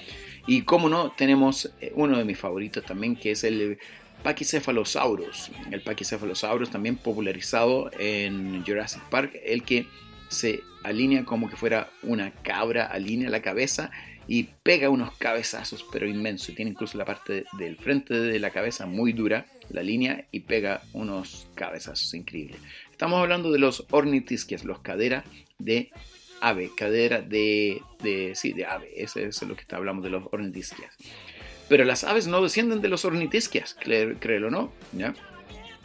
Y 0.47 0.63
como 0.63 0.89
no, 0.89 1.11
tenemos 1.11 1.73
eh, 1.81 1.93
uno 1.97 2.19
de 2.19 2.25
mis 2.25 2.39
favoritos 2.39 2.85
también, 2.85 3.17
que 3.17 3.33
es 3.33 3.43
el 3.43 3.79
Pachycephalosaurus. 4.23 5.51
El 5.73 5.83
Pachycephalosaurus 5.83 6.71
también 6.71 6.97
popularizado 6.97 7.91
en 7.99 8.65
Jurassic 8.65 9.03
Park, 9.09 9.33
el 9.45 9.65
que 9.65 9.87
se 10.29 10.63
alinea 10.85 11.25
como 11.25 11.51
que 11.51 11.57
fuera 11.57 11.91
una 12.03 12.31
cabra, 12.31 12.87
alinea 12.87 13.29
la 13.29 13.43
cabeza 13.43 13.91
y 14.29 14.45
pega 14.63 14.91
unos 14.91 15.17
cabezazos, 15.17 15.85
pero 15.93 16.09
inmenso. 16.09 16.53
Tiene 16.53 16.73
incluso 16.73 16.99
la 16.99 17.05
parte 17.05 17.45
del 17.59 17.77
frente 17.77 18.15
de 18.15 18.39
la 18.39 18.51
cabeza 18.51 18.87
muy 18.87 19.13
dura, 19.13 19.47
la 19.71 19.83
línea, 19.83 20.27
y 20.33 20.41
pega 20.41 20.83
unos 20.93 21.49
cabezazos 21.55 22.13
increíbles. 22.15 22.59
Estamos 22.91 23.21
hablando 23.21 23.53
de 23.53 23.59
los 23.59 23.87
ornitisquias, 23.91 24.65
los 24.65 24.81
cadera 24.81 25.25
de 25.59 25.91
ave, 26.41 26.71
cadera 26.77 27.21
de, 27.21 27.81
de 28.03 28.33
sí, 28.35 28.53
de 28.53 28.67
ave. 28.67 28.91
Ese 28.97 29.25
es 29.27 29.43
lo 29.43 29.55
que 29.55 29.63
está 29.63 29.77
hablando 29.77 30.03
de 30.03 30.11
los 30.11 30.25
ornitisquias. 30.33 30.95
Pero 31.69 31.85
las 31.85 32.05
aves 32.05 32.27
no 32.27 32.43
descienden 32.43 32.81
de 32.81 32.89
los 32.89 33.05
ornitisquias, 33.05 33.75
créelo 33.75 34.49
o 34.49 34.51
no, 34.51 34.73
¿ya? 34.93 35.15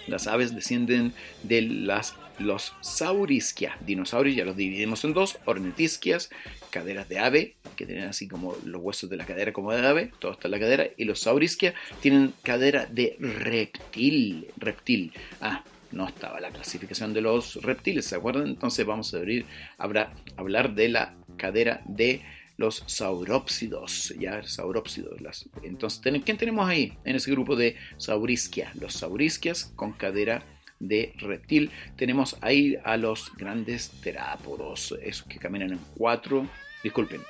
Las 0.07 0.27
aves 0.27 0.55
descienden 0.55 1.13
de 1.43 1.62
las, 1.62 2.15
los 2.41 2.74
saurisquia, 2.81 3.77
dinosaurios, 3.86 4.36
ya 4.36 4.45
los 4.45 4.55
dividimos 4.55 5.03
en 5.05 5.13
dos, 5.13 5.38
ornitisquias, 5.45 6.29
caderas 6.69 7.07
de 7.10 7.19
ave, 7.19 7.55
que 7.75 7.86
tienen 7.86 8.05
así 8.05 8.27
como 8.27 8.55
los 8.65 8.81
huesos 8.81 9.10
de 9.10 9.17
la 9.17 9.25
cadera 9.25 9.53
como 9.53 9.71
de 9.71 9.86
ave, 9.86 10.12
todo 10.19 10.33
está 10.33 10.48
en 10.48 10.51
la 10.51 10.60
cadera, 10.60 10.88
y 10.98 11.05
los 11.05 11.19
saurisquia 11.19 11.74
tienen 12.01 12.33
cadera 12.43 12.86
de 12.86 13.17
reptil, 13.19 14.48
reptil. 14.57 15.13
Ah, 15.41 15.63
no 15.91 16.07
estaba 16.07 16.39
la 16.39 16.51
clasificación 16.51 17.13
de 17.13 17.21
los 17.21 17.55
reptiles, 17.62 18.05
¿se 18.05 18.15
acuerdan? 18.15 18.48
Entonces 18.48 18.86
vamos 18.86 19.13
a 19.13 19.17
abrir, 19.17 19.45
habrá, 19.77 20.13
hablar 20.38 20.74
de 20.74 20.89
la 20.89 21.15
cadera 21.38 21.81
de 21.85 22.22
los 22.57 22.83
saurópsidos, 22.85 24.13
ya 24.20 24.44
saurópsidos. 24.44 25.20
Las, 25.20 25.50
entonces, 25.63 26.00
¿quién 26.24 26.37
tenemos 26.37 26.70
ahí 26.70 26.94
en 27.03 27.16
ese 27.16 27.31
grupo 27.31 27.55
de 27.55 27.75
saurisquia? 27.98 28.72
Los 28.79 28.94
saurisquias 28.94 29.74
con 29.75 29.94
cadera 29.94 30.46
de 30.81 31.13
reptil. 31.17 31.72
Tenemos 31.96 32.37
ahí 32.41 32.77
a 32.83 32.98
los 32.98 33.31
grandes 33.37 33.91
terápodos, 34.01 34.98
esos 35.01 35.27
que 35.27 35.37
caminan 35.39 35.72
en 35.72 35.79
cuatro, 35.96 36.48
disculpen, 36.83 37.22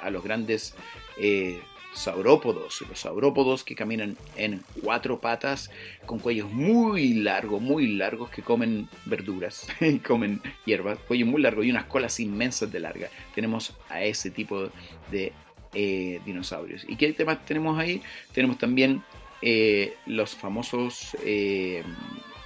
a 0.00 0.10
los 0.10 0.22
grandes 0.22 0.74
eh, 1.18 1.60
saurópodos, 1.92 2.82
los 2.88 3.00
saurópodos 3.00 3.64
que 3.64 3.74
caminan 3.74 4.16
en 4.36 4.62
cuatro 4.82 5.20
patas 5.20 5.70
con 6.06 6.20
cuellos 6.20 6.50
muy 6.52 7.14
largos, 7.14 7.60
muy 7.60 7.88
largos 7.88 8.30
que 8.30 8.42
comen 8.42 8.88
verduras 9.06 9.66
comen 10.06 10.40
hierbas, 10.64 10.98
cuello 11.00 11.26
muy 11.26 11.42
largo 11.42 11.64
y 11.64 11.70
unas 11.70 11.86
colas 11.86 12.20
inmensas 12.20 12.70
de 12.70 12.80
larga. 12.80 13.08
Tenemos 13.34 13.76
a 13.88 14.02
ese 14.02 14.30
tipo 14.30 14.70
de 15.10 15.32
eh, 15.74 16.20
dinosaurios. 16.24 16.84
¿Y 16.88 16.94
qué 16.94 17.12
temas 17.12 17.44
tenemos 17.44 17.76
ahí? 17.76 18.00
Tenemos 18.32 18.58
también 18.58 19.02
eh, 19.42 19.94
los 20.06 20.36
famosos 20.36 21.16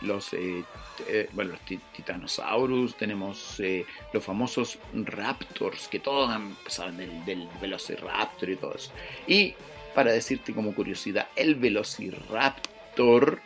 los, 0.04 0.32
eh, 0.34 0.64
eh, 1.08 1.28
bueno, 1.32 1.52
los 1.52 1.60
titanosaurus, 1.92 2.96
tenemos 2.96 3.58
eh, 3.60 3.84
los 4.12 4.24
famosos 4.24 4.78
raptors, 4.92 5.88
que 5.88 5.98
todos 5.98 6.30
saben 6.68 6.96
del, 6.96 7.24
del, 7.24 7.48
velociraptor 7.60 8.50
y 8.50 8.56
todo 8.56 8.74
eso. 8.74 8.92
Y 9.26 9.54
para 9.94 10.12
decirte 10.12 10.54
como 10.54 10.74
curiosidad, 10.74 11.28
el 11.36 11.54
velociraptor 11.56 13.40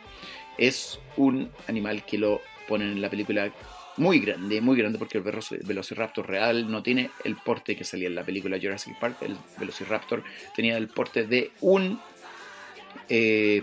es 0.57 0.99
un 1.17 1.51
animal 1.67 2.05
que 2.05 2.17
lo 2.17 2.41
ponen 2.67 2.91
en 2.91 3.01
la 3.01 3.09
película 3.09 3.51
muy 3.97 4.19
grande, 4.19 4.61
muy 4.61 4.77
grande, 4.77 4.97
porque 4.97 5.17
el 5.17 5.23
velociraptor 5.63 6.27
real 6.27 6.71
no 6.71 6.83
tiene 6.83 7.09
el 7.23 7.35
porte 7.35 7.75
que 7.75 7.83
salía 7.83 8.07
en 8.07 8.15
la 8.15 8.23
película 8.23 8.57
Jurassic 8.61 8.97
Park. 8.99 9.17
El 9.21 9.35
velociraptor 9.57 10.23
tenía 10.55 10.77
el 10.77 10.87
porte 10.87 11.25
de 11.25 11.51
un 11.61 11.99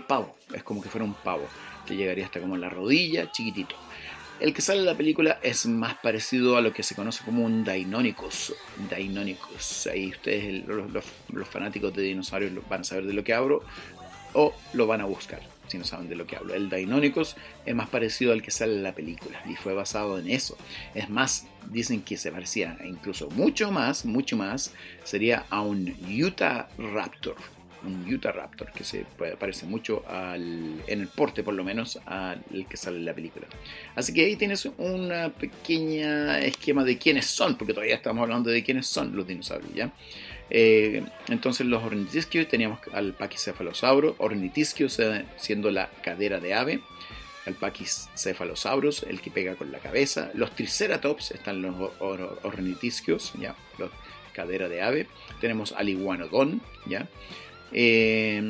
pavo, 0.07 0.35
es 0.53 0.63
como 0.63 0.81
que 0.81 0.89
fuera 0.89 1.05
un 1.05 1.13
pavo 1.13 1.47
llegaría 1.95 2.25
hasta 2.25 2.39
como 2.39 2.57
la 2.57 2.69
rodilla, 2.69 3.31
chiquitito. 3.31 3.75
El 4.39 4.53
que 4.53 4.61
sale 4.61 4.81
en 4.81 4.85
la 4.85 4.95
película 4.95 5.39
es 5.41 5.65
más 5.65 5.95
parecido 5.95 6.57
a 6.57 6.61
lo 6.61 6.71
que 6.71 6.83
se 6.83 6.93
conoce 6.93 7.23
como 7.25 7.43
un 7.43 7.63
Deinonychus. 7.63 8.53
Deinonychus. 8.89 9.87
Ahí 9.87 10.09
ustedes, 10.09 10.63
los, 10.67 11.47
fanáticos 11.47 11.93
de 11.95 12.03
dinosaurios, 12.03 12.51
van 12.69 12.81
a 12.81 12.83
saber 12.83 13.05
de 13.05 13.13
lo 13.13 13.23
que 13.23 13.33
hablo 13.33 13.63
o 14.33 14.53
lo 14.73 14.85
van 14.85 15.01
a 15.01 15.05
buscar 15.05 15.41
si 15.67 15.77
no 15.77 15.83
saben 15.83 16.07
de 16.07 16.15
lo 16.15 16.25
que 16.27 16.37
hablo. 16.37 16.53
El 16.53 16.69
Deinonychus 16.69 17.35
es 17.65 17.75
más 17.75 17.89
parecido 17.89 18.31
al 18.31 18.41
que 18.41 18.51
sale 18.51 18.73
en 18.75 18.83
la 18.83 18.93
película 18.93 19.41
y 19.49 19.55
fue 19.55 19.73
basado 19.73 20.17
en 20.19 20.29
eso. 20.29 20.57
Es 20.93 21.09
más, 21.09 21.47
dicen 21.69 22.01
que 22.01 22.15
se 22.15 22.31
parecía 22.31 22.77
incluso 22.85 23.29
mucho 23.31 23.71
más, 23.71 24.05
mucho 24.05 24.37
más, 24.37 24.73
sería 25.03 25.45
a 25.49 25.61
un 25.61 25.93
Utah 26.07 26.69
Raptor 26.77 27.35
un 27.83 28.11
Utah 28.11 28.31
Raptor 28.31 28.71
que 28.71 28.83
se 28.83 29.05
parece 29.39 29.65
mucho 29.65 30.03
al, 30.07 30.81
en 30.87 31.01
el 31.01 31.07
porte 31.07 31.43
por 31.43 31.53
lo 31.53 31.63
menos 31.63 31.99
al 32.05 32.43
que 32.69 32.77
sale 32.77 32.97
en 32.97 33.05
la 33.05 33.13
película. 33.13 33.47
Así 33.95 34.13
que 34.13 34.25
ahí 34.25 34.35
tienes 34.35 34.65
una 34.77 35.29
pequeña 35.29 36.39
esquema 36.39 36.83
de 36.83 36.97
quiénes 36.97 37.25
son, 37.25 37.57
porque 37.57 37.73
todavía 37.73 37.95
estamos 37.95 38.23
hablando 38.23 38.49
de 38.49 38.63
quiénes 38.63 38.87
son 38.87 39.15
los 39.15 39.27
dinosaurios, 39.27 39.73
¿ya? 39.73 39.91
Eh, 40.49 41.03
entonces 41.27 41.67
los 41.67 41.83
ornitisquios 41.83 42.47
teníamos 42.47 42.79
al 42.93 43.13
Pachycephalosaurus, 43.13 44.15
ornitisquios 44.17 44.99
siendo 45.35 45.71
la 45.71 45.89
cadera 46.01 46.39
de 46.39 46.53
ave, 46.53 46.79
al 47.45 47.53
Pachycephalosaurus, 47.55 49.03
el 49.03 49.21
que 49.21 49.31
pega 49.31 49.55
con 49.55 49.71
la 49.71 49.79
cabeza, 49.79 50.31
los 50.33 50.51
Triceratops 50.55 51.31
están 51.31 51.61
los 51.61 51.91
ornitisquios, 51.99 53.33
ya, 53.39 53.55
los 53.77 53.91
cadera 54.33 54.69
de 54.69 54.83
ave, 54.83 55.07
tenemos 55.41 55.71
al 55.71 55.89
Iguanodon, 55.89 56.61
ya, 56.85 57.07
eh, 57.71 58.41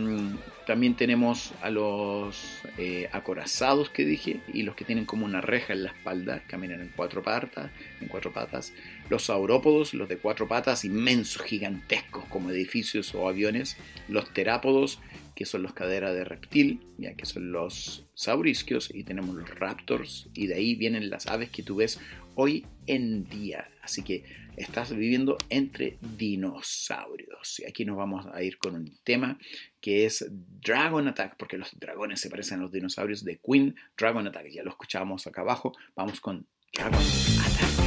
también 0.67 0.95
tenemos 0.95 1.53
a 1.61 1.69
los 1.69 2.61
eh, 2.77 3.07
acorazados 3.13 3.89
que 3.89 4.03
dije 4.03 4.41
y 4.53 4.63
los 4.63 4.75
que 4.75 4.83
tienen 4.83 5.05
como 5.05 5.25
una 5.25 5.39
reja 5.39 5.71
en 5.71 5.83
la 5.83 5.91
espalda, 5.91 6.43
caminan 6.45 6.81
en 6.81 6.91
cuatro 6.93 7.23
patas, 7.23 7.71
en 8.01 8.09
cuatro 8.09 8.33
patas. 8.33 8.73
Los 9.09 9.23
saurópodos, 9.23 9.93
los 9.93 10.09
de 10.09 10.17
cuatro 10.17 10.49
patas, 10.49 10.83
inmensos, 10.83 11.41
gigantescos 11.43 12.25
como 12.25 12.51
edificios 12.51 13.15
o 13.15 13.29
aviones. 13.29 13.77
Los 14.09 14.33
terápodos, 14.33 14.99
que 15.35 15.45
son 15.45 15.63
los 15.63 15.71
caderas 15.71 16.13
de 16.13 16.25
reptil, 16.25 16.81
ya 16.97 17.13
que 17.13 17.25
son 17.25 17.53
los 17.53 18.05
saurisquios, 18.13 18.93
y 18.93 19.05
tenemos 19.05 19.35
los 19.35 19.49
raptors, 19.49 20.27
y 20.33 20.47
de 20.47 20.55
ahí 20.55 20.75
vienen 20.75 21.09
las 21.09 21.27
aves 21.27 21.49
que 21.49 21.63
tú 21.63 21.77
ves 21.77 21.97
hoy 22.35 22.65
en 22.87 23.29
día. 23.29 23.69
Así 23.81 24.03
que 24.03 24.25
estás 24.57 24.93
viviendo 24.93 25.37
entre 25.49 25.97
dinosaurios. 26.01 27.59
Y 27.59 27.65
aquí 27.65 27.85
nos 27.85 27.95
vamos 27.95 28.25
a 28.33 28.43
ir 28.43 28.57
con 28.57 28.75
un 28.75 28.97
tema 29.03 29.39
que 29.79 30.05
es 30.05 30.25
Dragon 30.29 31.07
Attack, 31.07 31.35
porque 31.37 31.57
los 31.57 31.79
dragones 31.79 32.19
se 32.19 32.29
parecen 32.29 32.59
a 32.59 32.63
los 32.63 32.71
dinosaurios 32.71 33.23
de 33.23 33.39
Queen. 33.39 33.75
Dragon 33.97 34.27
Attack, 34.27 34.47
ya 34.49 34.63
lo 34.63 34.71
escuchábamos 34.71 35.25
acá 35.27 35.41
abajo. 35.41 35.73
Vamos 35.95 36.19
con 36.19 36.45
Dragon 36.73 36.99
Attack. 36.99 37.86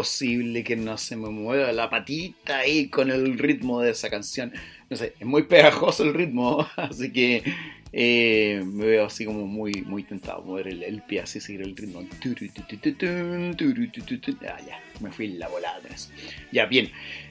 Imposible 0.00 0.64
que 0.64 0.76
no 0.76 0.96
se 0.96 1.14
me 1.14 1.28
mueva 1.28 1.72
la 1.72 1.90
patita 1.90 2.58
ahí 2.58 2.88
con 2.88 3.10
el 3.10 3.38
ritmo 3.38 3.82
de 3.82 3.90
esa 3.90 4.08
canción. 4.08 4.50
No 4.88 4.96
sé, 4.96 5.12
es 5.20 5.26
muy 5.26 5.42
pegajoso 5.42 6.04
el 6.04 6.14
ritmo, 6.14 6.66
así 6.76 7.12
que 7.12 7.42
eh, 7.92 8.62
me 8.64 8.86
veo 8.86 9.06
así 9.06 9.26
como 9.26 9.46
muy, 9.46 9.82
muy 9.82 10.02
tentado 10.04 10.42
mover 10.42 10.68
el, 10.68 11.02
pie 11.02 11.20
así, 11.20 11.38
seguir 11.38 11.62
el 11.62 11.76
ritmo. 11.76 12.02
Ah, 14.48 14.60
ya, 14.66 14.82
me 15.00 15.12
fui 15.12 15.28
la 15.28 15.48
volada. 15.48 15.80
Ya, 16.50 16.64
bien. 16.64 16.90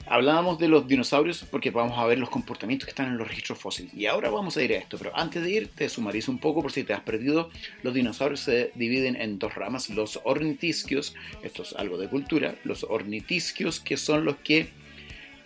Hablábamos 0.10 0.58
de 0.58 0.67
los 0.67 0.88
dinosaurios 0.88 1.45
porque 1.52 1.69
vamos 1.69 2.00
a 2.00 2.06
ver 2.06 2.17
los 2.17 2.32
comportamientos 2.32 2.88
que 2.88 2.89
están 2.89 3.10
en 3.10 3.17
los 3.19 3.28
registros 3.28 3.60
fósiles. 3.60 3.93
Y 3.93 4.08
ahora 4.08 4.32
vamos 4.32 4.58
a 4.58 4.63
ir 4.63 4.74
a 4.74 4.78
esto, 4.78 4.98
pero 4.98 5.15
antes 5.15 5.43
de 5.43 5.52
ir 5.52 5.67
te 5.67 5.88
sumarizo 5.88 6.32
un 6.32 6.39
poco 6.39 6.63
por 6.63 6.72
si 6.72 6.84
te 6.84 6.93
has 6.93 7.02
perdido. 7.02 7.52
Los 7.84 7.93
dinosaurios 7.93 8.39
se 8.39 8.72
dividen 8.74 9.15
en 9.15 9.38
dos 9.38 9.54
ramas. 9.54 9.89
Los 9.91 10.19
ornitisquios, 10.24 11.13
esto 11.43 11.62
es 11.62 11.74
algo 11.74 12.00
de 12.00 12.08
cultura, 12.08 12.56
los 12.63 12.86
ornitisquios 12.86 13.80
que 13.80 13.98
son 13.98 14.26
los 14.26 14.38
que 14.38 14.69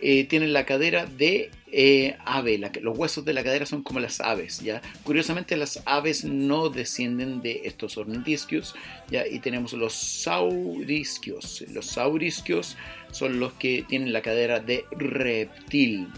eh, 0.00 0.24
tienen 0.24 0.54
la 0.54 0.64
cadera 0.64 1.04
de 1.04 1.50
eh, 1.76 2.16
ave, 2.24 2.60
los 2.82 2.96
huesos 2.96 3.24
de 3.24 3.32
la 3.32 3.42
cadera 3.42 3.66
son 3.66 3.82
como 3.82 3.98
las 3.98 4.20
aves. 4.20 4.62
Curiosamente 5.02 5.56
las 5.56 5.82
aves 5.86 6.24
no 6.24 6.68
descienden 6.68 7.42
de 7.42 7.62
estos 7.64 7.98
ornitisquios. 7.98 8.76
Y 9.10 9.40
tenemos 9.40 9.72
los 9.72 9.92
saurisquios. 9.92 11.64
Los 11.72 11.86
saurisquios 11.86 12.76
son 13.10 13.40
los 13.40 13.54
que 13.54 13.84
tienen 13.88 14.12
la 14.12 14.22
cadera 14.22 14.60
de 14.60 14.84
reptil, 14.92 16.08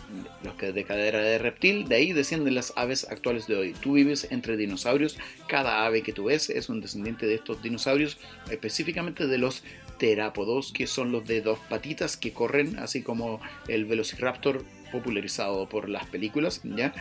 los 0.44 0.54
que 0.56 0.72
de 0.72 0.84
cadera 0.84 1.20
de 1.20 1.38
reptil, 1.38 1.88
de 1.88 1.96
ahí 1.96 2.12
descienden 2.12 2.54
las 2.54 2.74
aves 2.76 3.06
actuales 3.10 3.46
de 3.46 3.56
hoy. 3.56 3.74
Tú 3.80 3.94
vives 3.94 4.28
entre 4.30 4.56
dinosaurios, 4.56 5.18
cada 5.46 5.86
ave 5.86 6.02
que 6.02 6.12
tú 6.12 6.24
ves 6.24 6.50
es 6.50 6.68
un 6.68 6.80
descendiente 6.80 7.26
de 7.26 7.34
estos 7.34 7.62
dinosaurios, 7.62 8.18
específicamente 8.50 9.26
de 9.26 9.38
los 9.38 9.62
terápodos, 9.98 10.72
que 10.72 10.86
son 10.86 11.12
los 11.12 11.26
de 11.26 11.40
dos 11.40 11.58
patitas 11.68 12.16
que 12.16 12.32
corren, 12.32 12.78
así 12.78 13.02
como 13.02 13.40
el 13.68 13.84
velociraptor 13.84 14.64
popularizado 14.98 15.68
por 15.68 15.88
las 15.88 16.06
películas, 16.06 16.60
¿ya? 16.64 16.92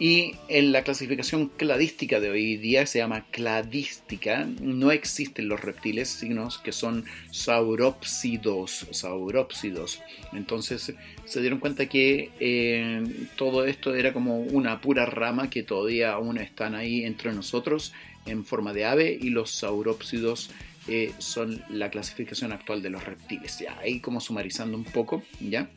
Y 0.00 0.36
en 0.46 0.70
la 0.70 0.84
clasificación 0.84 1.48
cladística 1.48 2.20
de 2.20 2.30
hoy 2.30 2.56
día 2.56 2.86
se 2.86 3.00
llama 3.00 3.26
cladística, 3.32 4.46
no 4.60 4.92
existen 4.92 5.48
los 5.48 5.60
reptiles, 5.60 6.08
sino 6.08 6.48
que 6.62 6.70
son 6.70 7.04
saurópsidos, 7.32 8.86
saurópsidos. 8.92 10.00
Entonces 10.32 10.94
se 11.24 11.40
dieron 11.40 11.58
cuenta 11.58 11.86
que 11.86 12.30
eh, 12.38 13.02
todo 13.36 13.64
esto 13.66 13.96
era 13.96 14.12
como 14.12 14.38
una 14.38 14.80
pura 14.80 15.04
rama 15.04 15.50
que 15.50 15.64
todavía 15.64 16.12
aún 16.12 16.38
están 16.38 16.76
ahí 16.76 17.04
entre 17.04 17.32
nosotros 17.32 17.92
en 18.24 18.44
forma 18.44 18.72
de 18.72 18.84
ave 18.84 19.18
y 19.20 19.30
los 19.30 19.50
saurópsidos 19.50 20.50
eh, 20.86 21.12
son 21.18 21.62
la 21.70 21.90
clasificación 21.90 22.52
actual 22.52 22.82
de 22.82 22.90
los 22.90 23.04
reptiles. 23.04 23.58
Ya 23.58 23.76
ahí 23.80 23.98
como 23.98 24.20
sumarizando 24.20 24.76
un 24.76 24.84
poco, 24.84 25.24
¿ya? 25.40 25.68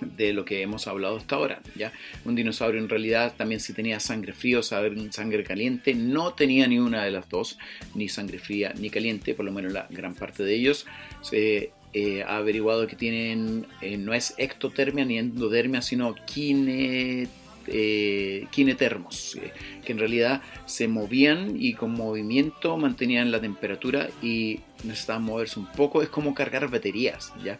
De 0.00 0.32
lo 0.32 0.44
que 0.44 0.62
hemos 0.62 0.86
hablado 0.86 1.16
hasta 1.16 1.36
ahora. 1.36 1.60
¿ya? 1.74 1.92
Un 2.24 2.34
dinosaurio 2.34 2.80
en 2.80 2.88
realidad 2.88 3.34
también 3.36 3.60
si 3.60 3.72
tenía 3.72 4.00
sangre 4.00 4.32
fría 4.32 4.58
o 4.58 4.62
sangre 4.62 5.44
caliente, 5.44 5.94
no 5.94 6.34
tenía 6.34 6.66
ni 6.66 6.78
una 6.78 7.04
de 7.04 7.10
las 7.10 7.28
dos, 7.28 7.58
ni 7.94 8.08
sangre 8.08 8.38
fría 8.38 8.72
ni 8.78 8.90
caliente, 8.90 9.34
por 9.34 9.44
lo 9.44 9.52
menos 9.52 9.72
la 9.72 9.86
gran 9.90 10.14
parte 10.14 10.42
de 10.42 10.54
ellos. 10.54 10.86
Se 11.22 11.72
eh, 11.94 12.22
ha 12.22 12.36
averiguado 12.36 12.86
que 12.86 12.96
tienen, 12.96 13.66
eh, 13.80 13.96
no 13.96 14.12
es 14.12 14.34
ectotermia 14.36 15.04
ni 15.04 15.18
endodermia, 15.18 15.80
sino 15.80 16.14
kine, 16.26 17.28
eh, 17.66 18.46
kinetermos, 18.50 19.38
que 19.84 19.92
en 19.92 19.98
realidad 19.98 20.42
se 20.66 20.86
movían 20.86 21.56
y 21.58 21.74
con 21.74 21.92
movimiento 21.92 22.76
mantenían 22.76 23.30
la 23.30 23.40
temperatura 23.40 24.08
y 24.22 24.60
necesitaban 24.84 25.24
moverse 25.24 25.58
un 25.58 25.66
poco. 25.72 26.02
Es 26.02 26.08
como 26.08 26.34
cargar 26.34 26.68
baterías, 26.68 27.32
¿ya? 27.42 27.58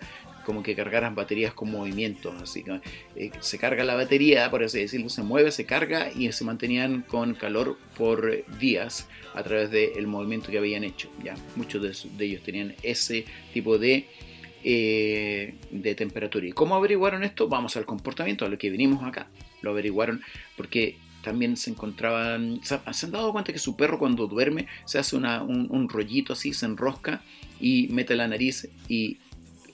Como 0.49 0.63
que 0.63 0.75
cargaran 0.75 1.15
baterías 1.15 1.53
con 1.53 1.71
movimiento. 1.71 2.35
Así 2.43 2.65
que 2.65 2.81
eh, 3.17 3.31
se 3.41 3.59
carga 3.59 3.85
la 3.85 3.95
batería, 3.95 4.51
por 4.51 4.65
así 4.65 4.79
decirlo, 4.79 5.11
se 5.11 5.23
mueve, 5.23 5.51
se 5.51 5.67
carga 5.67 6.11
y 6.11 6.33
se 6.33 6.43
mantenían 6.43 7.03
con 7.03 7.35
calor 7.35 7.77
por 7.99 8.47
días 8.59 9.11
a 9.35 9.43
través 9.43 9.71
del 9.71 10.07
movimiento 10.07 10.51
que 10.51 10.57
habían 10.57 10.85
hecho. 10.85 11.11
Ya 11.23 11.35
muchos 11.55 11.83
de, 11.83 12.25
ellos 12.25 12.43
tenían 12.43 12.75
ese 12.83 13.27
tipo 13.53 13.77
de 13.77 14.07
eh, 14.65 15.55
de 15.71 15.95
temperatura. 15.95 16.47
¿Y 16.47 16.53
cómo 16.53 16.77
averiguaron 16.77 17.25
esto? 17.25 17.47
Vamos 17.47 17.77
al 17.77 17.85
comportamiento, 17.85 18.47
a 18.47 18.49
lo 18.49 18.57
que 18.57 18.71
venimos 18.71 19.05
acá. 19.05 19.29
Lo 19.61 19.73
averiguaron 19.73 20.23
porque 20.57 20.97
también 21.23 21.59
se 21.59 21.69
encontraban, 21.69 22.61
se, 22.63 22.75
han 22.75 23.11
dado 23.11 23.33
cuenta 23.33 23.53
que 23.53 23.59
su 23.59 23.77
perro 23.77 23.99
cuando 23.99 24.27
duerme 24.27 24.67
se 24.87 24.99
hace 24.99 25.15
un, 25.15 25.27
un, 25.27 25.89
rollito 25.91 26.33
así, 26.33 26.55
se 26.55 26.65
enrosca 26.65 27.21
y 27.61 27.89
mete 27.89 28.17
la 28.17 28.27
nariz 28.29 28.67
y 28.89 29.19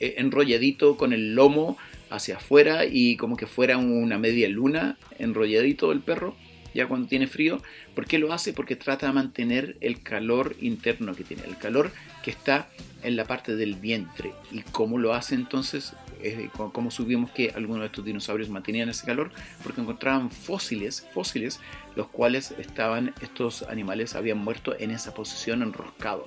enrolladito 0.01 0.97
con 0.97 1.13
el 1.13 1.35
lomo 1.35 1.77
hacia 2.11 2.37
afuera 2.37 2.85
y 2.85 3.17
como 3.17 3.37
que 3.37 3.47
fuera 3.47 3.79
una 3.79 4.19
media 4.19 4.49
luna 4.49 4.97
enrolladito 5.19 5.93
el 5.93 6.01
perro 6.01 6.37
ya 6.75 6.89
cuando 6.89 7.09
tiene 7.09 7.27
frío. 7.27 7.63
¿Por 7.95 8.07
qué 8.07 8.19
lo 8.19 8.33
hace? 8.33 8.53
Porque 8.53 8.77
trata 8.77 9.07
de 9.07 9.13
mantener 9.13 9.77
el 9.81 10.03
calor 10.03 10.57
interno 10.61 11.15
que 11.15 11.25
tiene, 11.25 11.45
el 11.47 11.57
calor 11.57 11.93
que 12.23 12.31
está 12.31 12.69
en 13.03 13.17
la 13.17 13.25
parte 13.27 13.55
del 13.55 13.77
vientre. 13.77 14.33
¿Y 14.51 14.63
cómo 14.63 14.99
lo 14.99 15.15
hace 15.15 15.35
entonces? 15.35 15.95
Eh, 16.21 16.49
¿Cómo 16.73 16.91
subimos 16.91 17.31
que 17.31 17.51
algunos 17.51 17.81
de 17.81 17.87
estos 17.87 18.05
dinosaurios 18.05 18.49
mantenían 18.49 18.89
ese 18.89 19.07
calor? 19.07 19.31
Porque 19.63 19.81
encontraban 19.81 20.31
fósiles, 20.31 21.07
fósiles, 21.13 21.61
los 21.97 22.09
cuales 22.09 22.55
estaban, 22.59 23.15
estos 23.21 23.63
animales 23.63 24.17
habían 24.17 24.39
muerto 24.39 24.75
en 24.79 24.91
esa 24.91 25.15
posición 25.15 25.63
enroscado. 25.63 26.27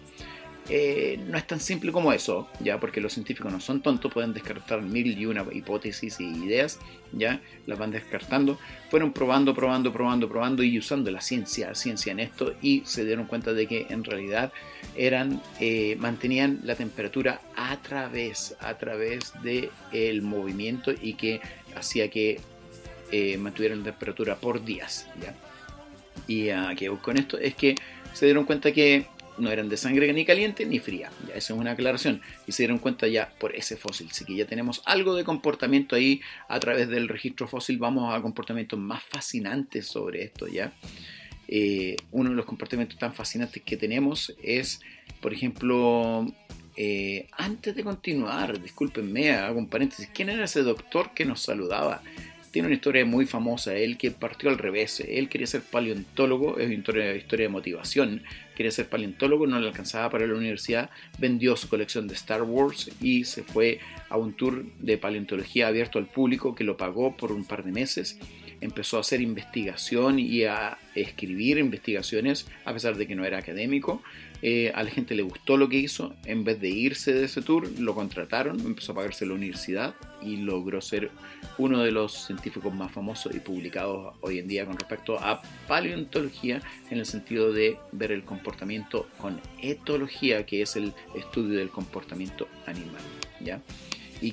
Eh, 0.70 1.18
no 1.26 1.38
es 1.38 1.48
tan 1.48 1.62
simple 1.62 1.94
como 1.94 2.12
eso, 2.12 2.50
ya 2.60 2.78
porque 2.78 3.00
los 3.00 3.14
científicos 3.14 3.52
no 3.52 3.62
son 3.62 3.82
tontos, 3.82 4.12
pueden 4.12 4.34
descartar 4.34 4.82
mil 4.82 5.18
y 5.18 5.26
una 5.26 5.46
hipótesis 5.50 6.20
y 6.20 6.26
ideas, 6.26 6.80
ya 7.14 7.40
las 7.66 7.80
van 7.80 7.92
descartando. 7.92 8.60
Fueron 8.90 9.14
probando, 9.14 9.54
probando, 9.54 9.94
probando, 9.94 10.28
probando 10.28 10.64
y 10.64 10.78
usando 10.78 11.10
la 11.10 11.22
ciencia, 11.22 11.74
ciencia 11.74 12.12
en 12.12 12.20
esto 12.20 12.54
y 12.62 12.84
se 12.86 13.06
dieron 13.06 13.28
cuenta 13.28 13.54
de 13.54 13.66
que 13.66 13.88
en 13.90 14.04
realidad 14.04 14.52
eran 14.98 15.42
eh, 15.62 15.96
mantenían 16.00 16.60
la 16.64 16.76
temperatura 16.76 17.40
a 17.56 17.78
través 17.78 18.56
a 18.60 18.78
través 18.78 19.32
de 19.44 19.70
el 19.94 20.22
movimiento 20.22 20.92
y 20.92 21.14
que 21.14 21.40
hacía 21.76 22.10
que 22.10 22.42
eh, 23.12 23.38
mantuvieran 23.38 23.80
la 23.80 23.86
temperatura 23.86 24.36
por 24.36 24.66
días, 24.66 25.08
ya. 25.22 25.34
Y 26.28 26.50
aquí 26.50 26.88
con 27.02 27.16
esto 27.16 27.38
es 27.38 27.56
que 27.56 27.76
se 28.12 28.26
dieron 28.26 28.44
cuenta 28.44 28.74
que 28.74 29.06
no 29.38 29.52
eran 29.52 29.70
de 29.70 29.78
sangre 29.78 30.12
ni 30.14 30.26
caliente 30.26 30.66
ni 30.66 30.80
fría. 30.80 31.12
Ya, 31.28 31.36
esa 31.36 31.54
es 31.54 31.60
una 31.60 31.72
aclaración. 31.72 32.22
Y 32.46 32.52
se 32.52 32.64
dieron 32.64 32.80
cuenta 32.80 33.08
ya 33.08 33.34
por 33.40 33.56
ese 33.56 33.78
fósil. 33.78 34.08
Así 34.12 34.26
que 34.26 34.36
ya 34.36 34.46
tenemos 34.46 34.82
algo 34.86 35.16
de 35.16 35.24
comportamiento 35.24 35.96
ahí 35.96 36.22
a 36.50 36.60
través 36.60 36.90
del 36.90 37.08
registro 37.08 37.48
fósil. 37.48 37.78
Vamos 37.78 38.14
a 38.14 38.22
comportamientos 38.22 38.80
más 38.80 39.04
fascinantes 39.04 39.88
sobre 39.88 40.24
esto 40.24 40.48
ya. 40.48 40.74
Eh, 41.48 41.96
uno 42.12 42.30
de 42.30 42.36
los 42.36 42.46
comportamientos 42.46 42.98
tan 42.98 43.14
fascinantes 43.14 43.64
que 43.64 43.78
tenemos 43.78 44.36
es, 44.44 44.82
por 45.22 45.34
ejemplo, 45.34 46.26
eh, 46.76 47.28
antes 47.32 47.76
de 47.76 47.84
continuar, 47.84 48.62
discúlpenme, 48.62 49.32
hago 49.32 49.58
un 49.58 49.68
paréntesis, 49.68 50.10
¿quién 50.14 50.30
era 50.30 50.44
ese 50.44 50.62
doctor 50.62 51.12
que 51.16 51.26
nos 51.26 51.42
saludaba? 51.42 52.04
Tiene 52.58 52.70
una 52.70 52.76
historia 52.76 53.06
muy 53.06 53.28
famosa, 53.28 53.76
él 53.76 54.00
que 54.00 54.10
partió 54.10 54.50
al 54.50 54.58
revés, 54.58 55.00
él 55.08 55.30
quería 55.30 55.46
ser 55.46 55.62
paleontólogo, 55.62 56.58
es 56.58 56.66
una 56.66 56.74
historia, 56.74 57.16
historia 57.16 57.46
de 57.46 57.50
motivación, 57.50 58.24
quería 58.56 58.72
ser 58.72 58.90
paleontólogo, 58.90 59.46
no 59.46 59.60
le 59.60 59.68
alcanzaba 59.68 60.10
para 60.10 60.26
la 60.26 60.34
universidad, 60.34 60.90
vendió 61.20 61.56
su 61.56 61.70
colección 61.70 62.08
de 62.08 62.16
Star 62.16 62.42
Wars 62.42 62.90
y 63.00 63.26
se 63.26 63.44
fue 63.44 63.78
a 64.10 64.18
un 64.18 64.34
tour 64.34 64.66
de 64.80 64.98
paleontología 64.98 65.68
abierto 65.68 66.00
al 66.00 66.08
público 66.08 66.56
que 66.56 66.64
lo 66.64 66.78
pagó 66.78 67.16
por 67.16 67.32
un 67.32 67.46
par 67.46 67.64
de 67.64 67.72
meses 67.72 68.18
empezó 68.62 68.98
a 68.98 69.02
hacer 69.02 69.22
investigación 69.22 70.20
y 70.20 70.44
a 70.46 70.78
escribir 70.96 71.60
investigaciones, 71.60 72.48
a 72.66 72.74
pesar 72.74 72.98
de 72.98 73.08
que 73.08 73.16
no 73.16 73.24
era 73.24 73.38
académico. 73.38 74.02
Eh, 74.42 74.72
a 74.76 74.84
la 74.84 74.92
gente 74.92 75.16
le 75.16 75.24
gustó 75.24 75.58
lo 75.58 75.68
que 75.68 75.78
hizo, 75.78 76.14
en 76.26 76.44
vez 76.44 76.60
de 76.62 76.70
irse 76.70 77.14
de 77.14 77.26
ese 77.26 77.42
tour, 77.42 77.70
lo 77.80 77.96
contrataron, 77.96 78.60
empezó 78.60 78.92
a 78.92 78.96
pagarse 78.96 79.26
la 79.26 79.34
universidad 79.34 79.96
y 80.22 80.38
logró 80.38 80.80
ser 80.82 81.10
uno 81.58 81.82
de 81.84 81.92
los 81.92 82.26
científicos 82.26 82.74
más 82.74 82.92
famosos 82.92 83.34
y 83.36 83.40
publicados 83.40 84.16
hoy 84.22 84.40
en 84.40 84.48
día 84.48 84.66
con 84.66 84.78
respecto 84.78 85.20
a 85.20 85.42
paleontología 85.68 86.62
en 86.92 87.00
el 87.00 87.06
sentido 87.06 87.52
de 87.52 87.78
ver 87.92 88.12
el 88.12 88.24
comportamiento 88.24 89.08
con 89.18 89.40
etología, 89.62 90.46
que 90.46 90.62
es 90.62 90.76
el 90.76 90.94
estudio 91.16 91.58
del 91.58 91.70
comportamiento 91.70 92.48
animal. 92.68 93.02
¿ya? 93.42 93.62
¿Y 94.22 94.32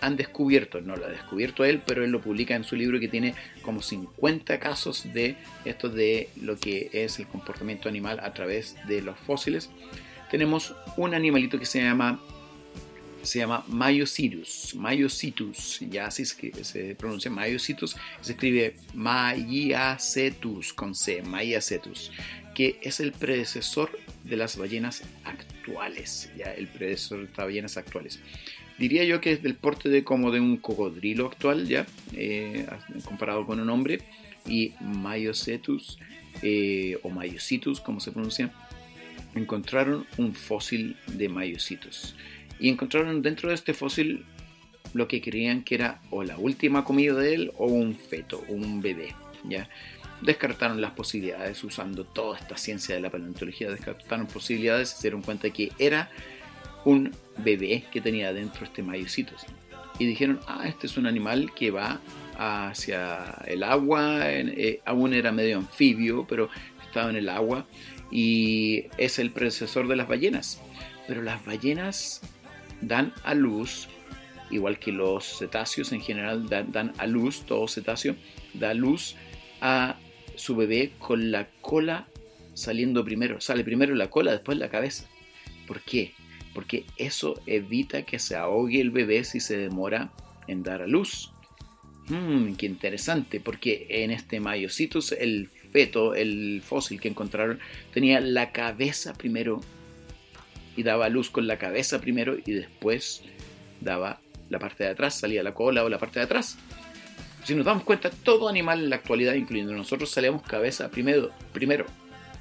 han 0.00 0.16
descubierto, 0.16 0.80
no 0.80 0.96
lo 0.96 1.06
ha 1.06 1.10
descubierto 1.10 1.64
él, 1.64 1.82
pero 1.84 2.04
él 2.04 2.10
lo 2.10 2.20
publica 2.20 2.54
en 2.54 2.64
su 2.64 2.76
libro 2.76 3.00
que 3.00 3.08
tiene 3.08 3.34
como 3.62 3.82
50 3.82 4.58
casos 4.58 5.06
de 5.12 5.36
esto 5.64 5.88
de 5.88 6.28
lo 6.40 6.58
que 6.58 6.90
es 6.92 7.18
el 7.18 7.26
comportamiento 7.26 7.88
animal 7.88 8.20
a 8.20 8.32
través 8.32 8.76
de 8.86 9.02
los 9.02 9.18
fósiles. 9.18 9.70
Tenemos 10.30 10.74
un 10.96 11.14
animalito 11.14 11.58
que 11.58 11.66
se 11.66 11.82
llama 11.82 12.20
se 13.22 13.40
llama 13.40 13.64
Mayocitus, 13.66 14.74
Mayocitus, 14.76 15.80
ya 15.90 16.06
así 16.06 16.22
es 16.22 16.34
que 16.34 16.52
se 16.64 16.94
pronuncia 16.94 17.30
Mayocitus, 17.30 17.96
se 18.20 18.32
escribe 18.32 18.76
Mayacetus 18.94 20.72
con 20.72 20.94
C, 20.94 21.22
Mayacetus, 21.22 22.12
que 22.54 22.78
es 22.80 23.00
el 23.00 23.12
predecesor 23.12 23.90
de 24.22 24.36
las 24.36 24.56
ballenas 24.56 25.02
actuales 25.24 25.48
ya 26.36 26.52
el 26.52 26.66
predecesor 26.68 27.18
de 27.18 27.24
estas 27.24 27.44
ballenas 27.44 27.76
actuales. 27.76 28.20
Diría 28.78 29.04
yo 29.04 29.20
que 29.20 29.32
es 29.32 29.42
del 29.42 29.54
porte 29.54 29.88
de 29.88 30.04
como 30.04 30.30
de 30.30 30.40
un 30.40 30.56
cocodrilo 30.56 31.26
actual, 31.26 31.66
ya, 31.66 31.86
eh, 32.14 32.66
comparado 33.04 33.44
con 33.44 33.60
un 33.60 33.70
hombre, 33.70 34.00
y 34.46 34.72
Myocetus, 34.80 35.98
eh, 36.42 36.98
o 37.02 37.10
Myositus, 37.10 37.80
como 37.80 38.00
se 38.00 38.12
pronuncia, 38.12 38.52
encontraron 39.34 40.06
un 40.16 40.32
fósil 40.32 40.96
de 41.06 41.28
Myositus. 41.28 42.14
Y 42.60 42.68
encontraron 42.68 43.20
dentro 43.22 43.48
de 43.48 43.56
este 43.56 43.74
fósil 43.74 44.24
lo 44.94 45.08
que 45.08 45.20
creían 45.20 45.62
que 45.62 45.74
era 45.74 46.00
o 46.10 46.22
la 46.22 46.38
última 46.38 46.84
comida 46.84 47.14
de 47.14 47.34
él 47.34 47.52
o 47.58 47.66
un 47.66 47.94
feto, 47.94 48.44
un 48.48 48.80
bebé, 48.80 49.14
¿ya? 49.44 49.68
descartaron 50.22 50.80
las 50.80 50.92
posibilidades 50.92 51.62
usando 51.62 52.04
toda 52.04 52.38
esta 52.38 52.56
ciencia 52.56 52.94
de 52.94 53.00
la 53.00 53.10
paleontología, 53.10 53.70
descartaron 53.70 54.26
posibilidades 54.26 54.90
se 54.90 55.02
dieron 55.02 55.22
cuenta 55.22 55.50
que 55.50 55.72
era 55.78 56.10
un 56.88 57.12
bebé 57.36 57.84
que 57.92 58.00
tenía 58.00 58.32
dentro 58.32 58.64
este 58.64 58.82
mayocitos. 58.82 59.44
Y 59.98 60.06
dijeron, 60.06 60.40
ah, 60.46 60.66
este 60.66 60.86
es 60.86 60.96
un 60.96 61.06
animal 61.06 61.52
que 61.54 61.70
va 61.70 62.00
hacia 62.38 63.42
el 63.46 63.62
agua, 63.62 64.20
eh, 64.30 64.80
aún 64.86 65.12
era 65.12 65.30
medio 65.30 65.58
anfibio, 65.58 66.26
pero 66.26 66.48
estaba 66.82 67.10
en 67.10 67.16
el 67.16 67.28
agua 67.28 67.66
y 68.10 68.86
es 68.96 69.18
el 69.18 69.32
predecesor 69.32 69.86
de 69.86 69.96
las 69.96 70.08
ballenas. 70.08 70.62
Pero 71.06 71.20
las 71.22 71.44
ballenas 71.44 72.22
dan 72.80 73.12
a 73.22 73.34
luz, 73.34 73.88
igual 74.50 74.78
que 74.78 74.92
los 74.92 75.38
cetáceos 75.38 75.92
en 75.92 76.00
general 76.00 76.48
dan, 76.48 76.72
dan 76.72 76.92
a 76.96 77.06
luz, 77.06 77.44
todo 77.44 77.68
cetáceo 77.68 78.16
da 78.54 78.72
luz 78.72 79.14
a 79.60 79.96
su 80.36 80.56
bebé 80.56 80.92
con 80.98 81.30
la 81.32 81.48
cola 81.60 82.08
saliendo 82.54 83.04
primero. 83.04 83.42
Sale 83.42 83.62
primero 83.62 83.94
la 83.94 84.08
cola, 84.08 84.32
después 84.32 84.56
la 84.56 84.70
cabeza. 84.70 85.04
¿Por 85.66 85.82
qué? 85.82 86.14
Porque 86.54 86.84
eso 86.96 87.40
evita 87.46 88.02
que 88.02 88.18
se 88.18 88.36
ahogue 88.36 88.80
el 88.80 88.90
bebé 88.90 89.24
si 89.24 89.40
se 89.40 89.56
demora 89.56 90.10
en 90.46 90.62
dar 90.62 90.82
a 90.82 90.86
luz. 90.86 91.32
Mmm, 92.08 92.54
qué 92.54 92.66
interesante, 92.66 93.38
porque 93.40 93.86
en 93.90 94.10
este 94.10 94.40
Mayocitus 94.40 95.12
el 95.12 95.48
feto, 95.48 96.14
el 96.14 96.62
fósil 96.64 97.00
que 97.00 97.08
encontraron, 97.08 97.58
tenía 97.92 98.20
la 98.20 98.52
cabeza 98.52 99.12
primero 99.12 99.60
y 100.76 100.82
daba 100.82 101.08
luz 101.08 101.28
con 101.30 101.46
la 101.46 101.58
cabeza 101.58 102.00
primero 102.00 102.36
y 102.44 102.52
después 102.52 103.22
daba 103.80 104.20
la 104.48 104.58
parte 104.58 104.84
de 104.84 104.90
atrás, 104.90 105.18
salía 105.18 105.42
la 105.42 105.52
cola 105.52 105.84
o 105.84 105.88
la 105.88 105.98
parte 105.98 106.20
de 106.20 106.24
atrás. 106.24 106.56
Si 107.44 107.54
nos 107.54 107.64
damos 107.64 107.84
cuenta, 107.84 108.10
todo 108.10 108.48
animal 108.48 108.84
en 108.84 108.90
la 108.90 108.96
actualidad, 108.96 109.34
incluyendo 109.34 109.72
nosotros, 109.72 110.10
salíamos 110.10 110.42
cabeza 110.42 110.90
primero. 110.90 111.30
primero. 111.52 111.86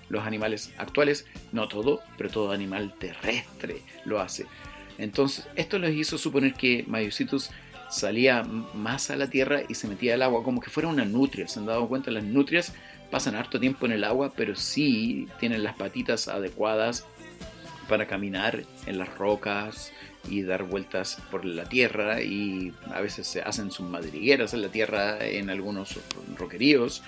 Los 0.09 0.25
animales 0.25 0.73
actuales, 0.77 1.25
no 1.51 1.67
todo, 1.67 2.01
pero 2.17 2.29
todo 2.29 2.51
animal 2.51 2.93
terrestre 2.97 3.81
lo 4.05 4.19
hace. 4.19 4.45
Entonces, 4.97 5.47
esto 5.55 5.77
les 5.79 5.95
hizo 5.95 6.17
suponer 6.17 6.53
que 6.53 6.83
Mayocitus 6.87 7.51
salía 7.89 8.43
más 8.43 9.11
a 9.11 9.15
la 9.15 9.29
tierra 9.29 9.61
y 9.67 9.75
se 9.75 9.87
metía 9.87 10.15
al 10.15 10.21
agua 10.21 10.43
como 10.43 10.59
que 10.59 10.69
fuera 10.69 10.89
una 10.89 11.05
nutria. 11.05 11.47
¿Se 11.47 11.59
han 11.59 11.65
dado 11.65 11.87
cuenta? 11.87 12.11
Las 12.11 12.23
nutrias 12.23 12.73
pasan 13.11 13.35
harto 13.35 13.59
tiempo 13.59 13.85
en 13.85 13.93
el 13.93 14.03
agua, 14.03 14.33
pero 14.35 14.55
sí 14.55 15.27
tienen 15.39 15.63
las 15.63 15.75
patitas 15.75 16.27
adecuadas 16.27 17.05
para 17.87 18.07
caminar 18.07 18.63
en 18.85 18.97
las 18.97 19.17
rocas, 19.17 19.93
y 20.29 20.43
dar 20.43 20.63
vueltas 20.63 21.21
por 21.31 21.45
la 21.45 21.65
tierra 21.65 22.21
y 22.21 22.73
a 22.93 23.01
veces 23.01 23.27
se 23.27 23.41
hacen 23.41 23.71
sus 23.71 23.87
madrigueras 23.87 24.53
en 24.53 24.61
la 24.61 24.69
tierra 24.69 25.25
en 25.25 25.49
algunos 25.49 25.99
roqueríos 26.37 27.03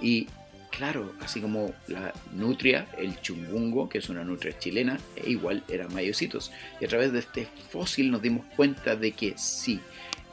y 0.00 0.28
claro, 0.76 1.12
así 1.20 1.40
como 1.40 1.72
la 1.88 2.12
nutria, 2.32 2.86
el 2.98 3.20
chungungo, 3.20 3.88
que 3.88 3.98
es 3.98 4.08
una 4.08 4.24
nutria 4.24 4.58
chilena, 4.58 4.98
e 5.16 5.30
igual 5.30 5.62
eran 5.68 5.92
mayocitos. 5.92 6.52
Y 6.80 6.84
a 6.84 6.88
través 6.88 7.12
de 7.12 7.20
este 7.20 7.46
fósil 7.70 8.10
nos 8.10 8.22
dimos 8.22 8.44
cuenta 8.56 8.96
de 8.96 9.12
que 9.12 9.34
sí, 9.36 9.80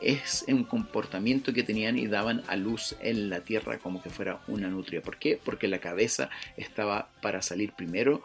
es 0.02 0.44
un 0.48 0.64
comportamiento 0.64 1.54
que 1.54 1.64
tenían 1.64 1.98
y 1.98 2.08
daban 2.08 2.44
a 2.48 2.56
luz 2.56 2.96
en 3.02 3.30
la 3.30 3.42
tierra 3.42 3.78
como 3.78 4.02
que 4.02 4.10
fuera 4.10 4.42
una 4.48 4.68
nutria. 4.68 5.02
¿Por 5.02 5.18
qué? 5.18 5.40
Porque 5.44 5.68
la 5.68 5.80
cabeza 5.80 6.30
estaba 6.58 7.10
para 7.22 7.42
salir 7.42 7.74
primero 7.74 8.24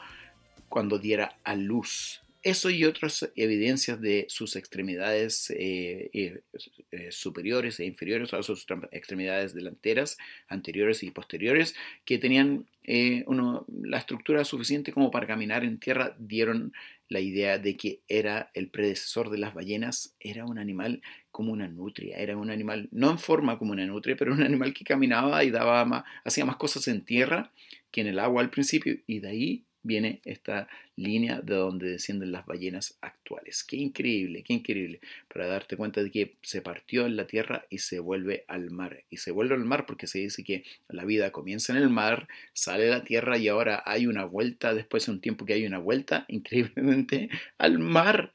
cuando 0.68 0.98
diera 0.98 1.36
a 1.44 1.54
luz 1.54 2.22
eso 2.46 2.70
y 2.70 2.84
otras 2.84 3.28
evidencias 3.34 4.00
de 4.00 4.24
sus 4.28 4.54
extremidades 4.54 5.50
eh, 5.50 6.10
eh, 6.12 6.42
eh, 6.92 7.10
superiores 7.10 7.80
e 7.80 7.86
inferiores, 7.86 8.32
o 8.32 8.42
sus 8.44 8.64
extremidades 8.92 9.52
delanteras, 9.52 10.16
anteriores 10.46 11.02
y 11.02 11.10
posteriores, 11.10 11.74
que 12.04 12.18
tenían 12.18 12.68
la 12.86 13.98
estructura 13.98 14.44
suficiente 14.44 14.92
como 14.92 15.10
para 15.10 15.26
caminar 15.26 15.64
en 15.64 15.80
tierra, 15.80 16.14
dieron 16.20 16.72
la 17.08 17.18
idea 17.18 17.58
de 17.58 17.76
que 17.76 18.02
era 18.06 18.52
el 18.54 18.68
predecesor 18.68 19.30
de 19.30 19.38
las 19.38 19.52
ballenas, 19.52 20.14
era 20.20 20.44
un 20.44 20.60
animal 20.60 21.02
como 21.32 21.52
una 21.52 21.66
nutria, 21.66 22.16
era 22.16 22.36
un 22.36 22.48
animal, 22.48 22.88
no 22.92 23.10
en 23.10 23.18
forma 23.18 23.58
como 23.58 23.72
una 23.72 23.86
nutria, 23.86 24.14
pero 24.16 24.32
un 24.32 24.44
animal 24.44 24.72
que 24.72 24.84
caminaba 24.84 25.42
y 25.42 25.50
daba 25.50 26.04
hacía 26.24 26.44
más 26.44 26.56
cosas 26.56 26.86
en 26.86 27.04
tierra 27.04 27.50
que 27.90 28.02
en 28.02 28.06
el 28.06 28.20
agua 28.20 28.40
al 28.40 28.50
principio, 28.50 28.96
y 29.08 29.18
de 29.18 29.28
ahí 29.28 29.65
viene 29.86 30.20
esta 30.24 30.68
línea 30.96 31.40
de 31.40 31.54
donde 31.54 31.90
descienden 31.90 32.32
las 32.32 32.46
ballenas 32.46 32.98
actuales. 33.00 33.64
Qué 33.64 33.76
increíble, 33.76 34.42
qué 34.42 34.54
increíble, 34.54 35.00
para 35.32 35.46
darte 35.46 35.76
cuenta 35.76 36.02
de 36.02 36.10
que 36.10 36.36
se 36.42 36.62
partió 36.62 37.06
en 37.06 37.16
la 37.16 37.26
tierra 37.26 37.66
y 37.70 37.78
se 37.78 38.00
vuelve 38.00 38.44
al 38.48 38.70
mar. 38.70 39.04
Y 39.10 39.18
se 39.18 39.30
vuelve 39.30 39.54
al 39.54 39.64
mar 39.64 39.86
porque 39.86 40.06
se 40.06 40.18
dice 40.18 40.44
que 40.44 40.64
la 40.88 41.04
vida 41.04 41.30
comienza 41.30 41.72
en 41.72 41.78
el 41.78 41.88
mar, 41.88 42.28
sale 42.52 42.88
la 42.90 43.04
tierra 43.04 43.38
y 43.38 43.48
ahora 43.48 43.82
hay 43.86 44.06
una 44.06 44.24
vuelta, 44.24 44.74
después 44.74 45.06
de 45.06 45.12
un 45.12 45.20
tiempo 45.20 45.44
que 45.44 45.54
hay 45.54 45.66
una 45.66 45.78
vuelta, 45.78 46.24
increíblemente, 46.28 47.30
al 47.58 47.78
mar. 47.78 48.32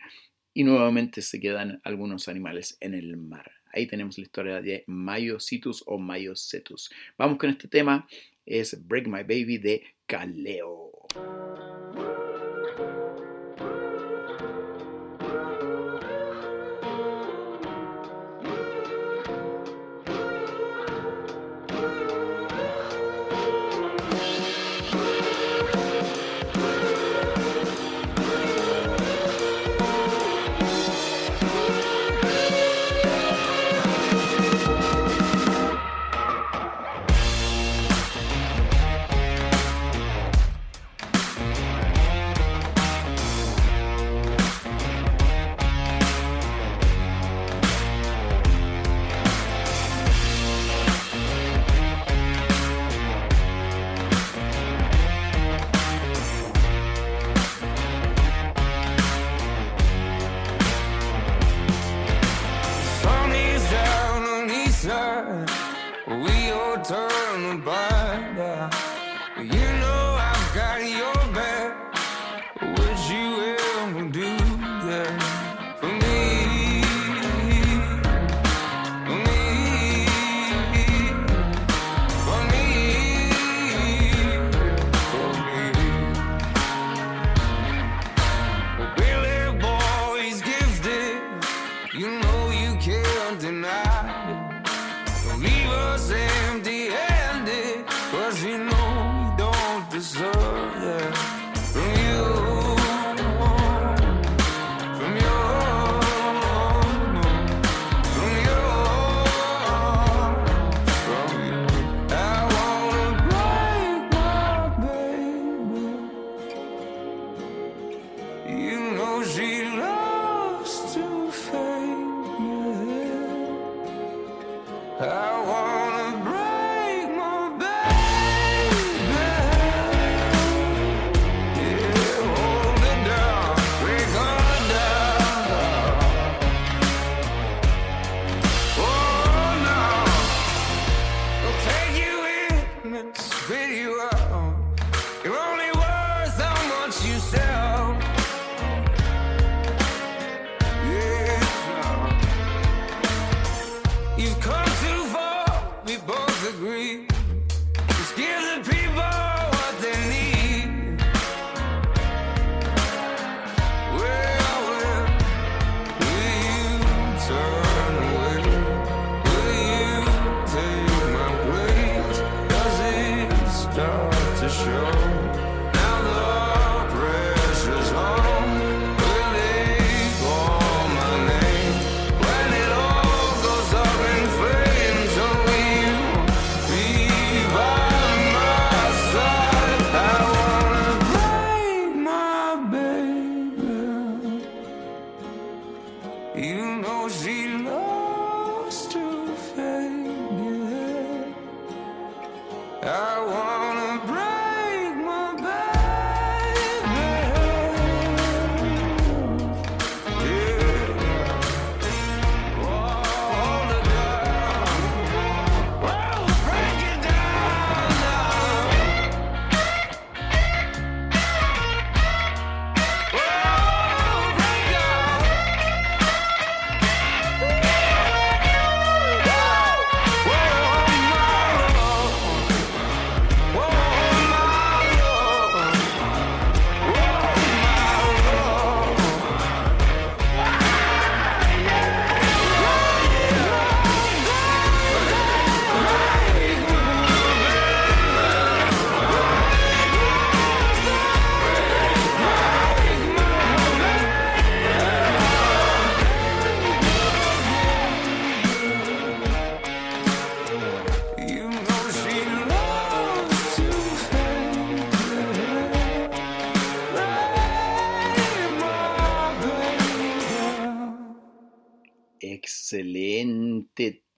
Y 0.54 0.66
nuevamente 0.66 1.22
se 1.22 1.40
quedan 1.40 1.80
algunos 1.84 2.28
animales 2.28 2.78
en 2.82 2.94
el 2.94 3.16
mar. 3.16 3.52
Ahí 3.74 3.88
tenemos 3.88 4.18
la 4.18 4.24
historia 4.24 4.62
de 4.62 4.84
Mayocitus 4.88 5.84
o 5.86 5.98
Mayocetus. 5.98 6.92
Vamos 7.18 7.38
con 7.38 7.50
este 7.50 7.68
tema, 7.68 8.08
es 8.46 8.86
Break 8.86 9.08
My 9.08 9.24
Baby 9.24 9.58
de 9.58 9.84
Caleo. 10.06 10.92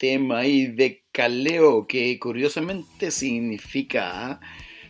Tema 0.04 0.40
ahí 0.40 0.68
de 0.68 1.02
caleo, 1.14 1.88
que 1.88 2.20
curiosamente 2.20 3.10
significa 3.10 4.42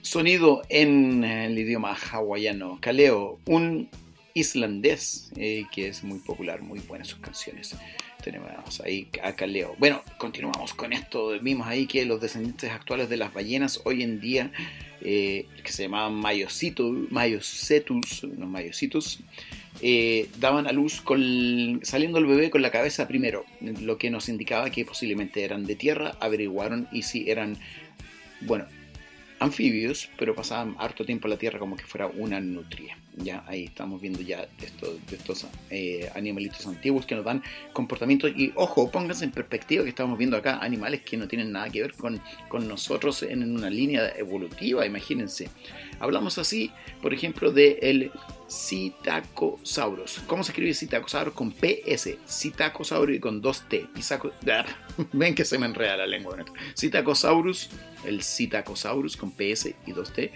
sonido 0.01 0.63
en 0.69 1.23
el 1.23 1.55
idioma 1.55 1.93
hawaiano. 1.93 2.79
Caleo, 2.81 3.39
un 3.45 3.91
islandés 4.33 5.31
eh, 5.35 5.65
que 5.71 5.87
es 5.87 6.03
muy 6.03 6.17
popular, 6.17 6.63
muy 6.63 6.79
buenas 6.79 7.09
sus 7.09 7.19
canciones. 7.19 7.75
Tenemos 8.23 8.79
ahí 8.81 9.09
a 9.21 9.33
Caleo. 9.33 9.75
Bueno, 9.77 10.01
continuamos 10.17 10.73
con 10.73 10.93
esto. 10.93 11.37
Vimos 11.41 11.67
ahí 11.67 11.87
que 11.87 12.05
los 12.05 12.21
descendientes 12.21 12.71
actuales 12.71 13.09
de 13.09 13.17
las 13.17 13.33
ballenas 13.33 13.81
hoy 13.83 14.01
en 14.01 14.21
día, 14.21 14.51
eh, 15.01 15.45
que 15.61 15.71
se 15.73 15.83
llamaban 15.83 16.13
Mayocetus, 16.13 18.23
los 18.23 19.19
eh, 19.81 20.29
daban 20.39 20.67
a 20.67 20.71
luz 20.71 21.01
con, 21.01 21.81
saliendo 21.83 22.19
el 22.19 22.25
bebé 22.25 22.49
con 22.49 22.61
la 22.61 22.71
cabeza 22.71 23.07
primero, 23.07 23.45
lo 23.59 23.97
que 23.97 24.09
nos 24.09 24.29
indicaba 24.29 24.69
que 24.69 24.85
posiblemente 24.85 25.43
eran 25.43 25.65
de 25.65 25.75
tierra, 25.75 26.15
averiguaron 26.21 26.87
y 26.91 27.03
si 27.03 27.29
eran, 27.29 27.57
bueno, 28.41 28.65
anfibios, 29.39 30.09
pero 30.17 30.35
pasaban 30.35 30.75
harto 30.79 31.03
tiempo 31.03 31.27
en 31.27 31.31
la 31.31 31.37
tierra 31.37 31.59
como 31.59 31.75
que 31.75 31.83
fuera 31.83 32.07
una 32.07 32.39
nutria. 32.39 32.97
Ya 33.17 33.43
ahí 33.47 33.65
estamos 33.65 34.01
viendo 34.01 34.21
ya 34.21 34.47
estos, 34.61 34.95
estos 35.11 35.45
eh, 35.69 36.09
animalitos 36.15 36.65
antiguos 36.65 37.05
que 37.05 37.15
nos 37.15 37.25
dan 37.25 37.43
comportamientos. 37.71 38.31
Y 38.35 38.51
ojo, 38.55 38.89
pónganse 38.89 39.25
en 39.25 39.31
perspectiva 39.31 39.83
que 39.83 39.89
estamos 39.89 40.17
viendo 40.17 40.37
acá 40.37 40.59
animales 40.59 41.01
que 41.01 41.17
no 41.17 41.27
tienen 41.27 41.51
nada 41.51 41.69
que 41.69 41.81
ver 41.81 41.93
con, 41.93 42.21
con 42.49 42.67
nosotros 42.67 43.23
en 43.23 43.43
una 43.55 43.69
línea 43.69 44.13
evolutiva, 44.17 44.85
imagínense. 44.85 45.49
Hablamos 45.99 46.37
así, 46.37 46.71
por 47.01 47.13
ejemplo, 47.13 47.51
de 47.51 47.79
el 47.81 48.11
Citacosaurus. 48.49 50.21
¿Cómo 50.27 50.43
se 50.43 50.51
escribe 50.51 50.73
Citacosaurus? 50.73 51.33
Con 51.33 51.51
PS. 51.51 52.17
Citacosaurus 52.27 53.15
y 53.15 53.19
con 53.19 53.41
dos 53.41 53.67
T. 53.67 53.87
Ven 55.13 55.35
que 55.35 55.45
se 55.45 55.57
me 55.57 55.65
enreda 55.65 55.97
la 55.97 56.07
lengua. 56.07 56.37
Citacosaurus, 56.77 57.69
el 58.05 58.21
Citacosaurus 58.21 59.17
con 59.17 59.31
PS 59.31 59.73
y 59.85 59.91
dos 59.91 60.13
T. 60.13 60.31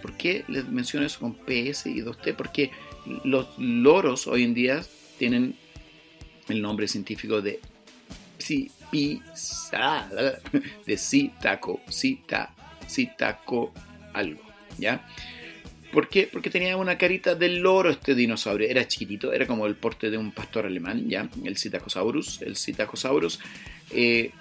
¿Por 0.00 0.16
qué 0.16 0.44
les 0.48 0.68
menciono 0.68 1.06
eso 1.06 1.20
con 1.20 1.34
PS 1.34 1.86
y 1.86 2.02
2T? 2.02 2.34
Porque 2.34 2.70
los 3.24 3.58
loros 3.58 4.26
hoy 4.26 4.44
en 4.44 4.54
día 4.54 4.82
tienen 5.18 5.56
el 6.48 6.62
nombre 6.62 6.88
científico 6.88 7.40
de 7.40 7.60
de 10.86 10.96
citaco, 10.96 11.80
cita, 11.88 12.54
citaco 12.88 13.72
algo, 14.14 14.40
¿ya? 14.78 15.06
¿Por 15.92 16.08
qué? 16.08 16.28
Porque 16.30 16.50
tenía 16.50 16.76
una 16.76 16.98
carita 16.98 17.34
de 17.34 17.48
loro 17.48 17.90
este 17.90 18.14
dinosaurio. 18.14 18.68
Era 18.68 18.86
chiquitito, 18.86 19.32
era 19.32 19.46
como 19.46 19.66
el 19.66 19.74
porte 19.74 20.10
de 20.10 20.18
un 20.18 20.32
pastor 20.32 20.66
alemán, 20.66 21.08
¿ya? 21.08 21.28
El 21.44 21.56
Citacosaurus. 21.56 22.42
El 22.42 22.56
Citacosaurus. 22.56 23.40
Eh, 23.90 24.32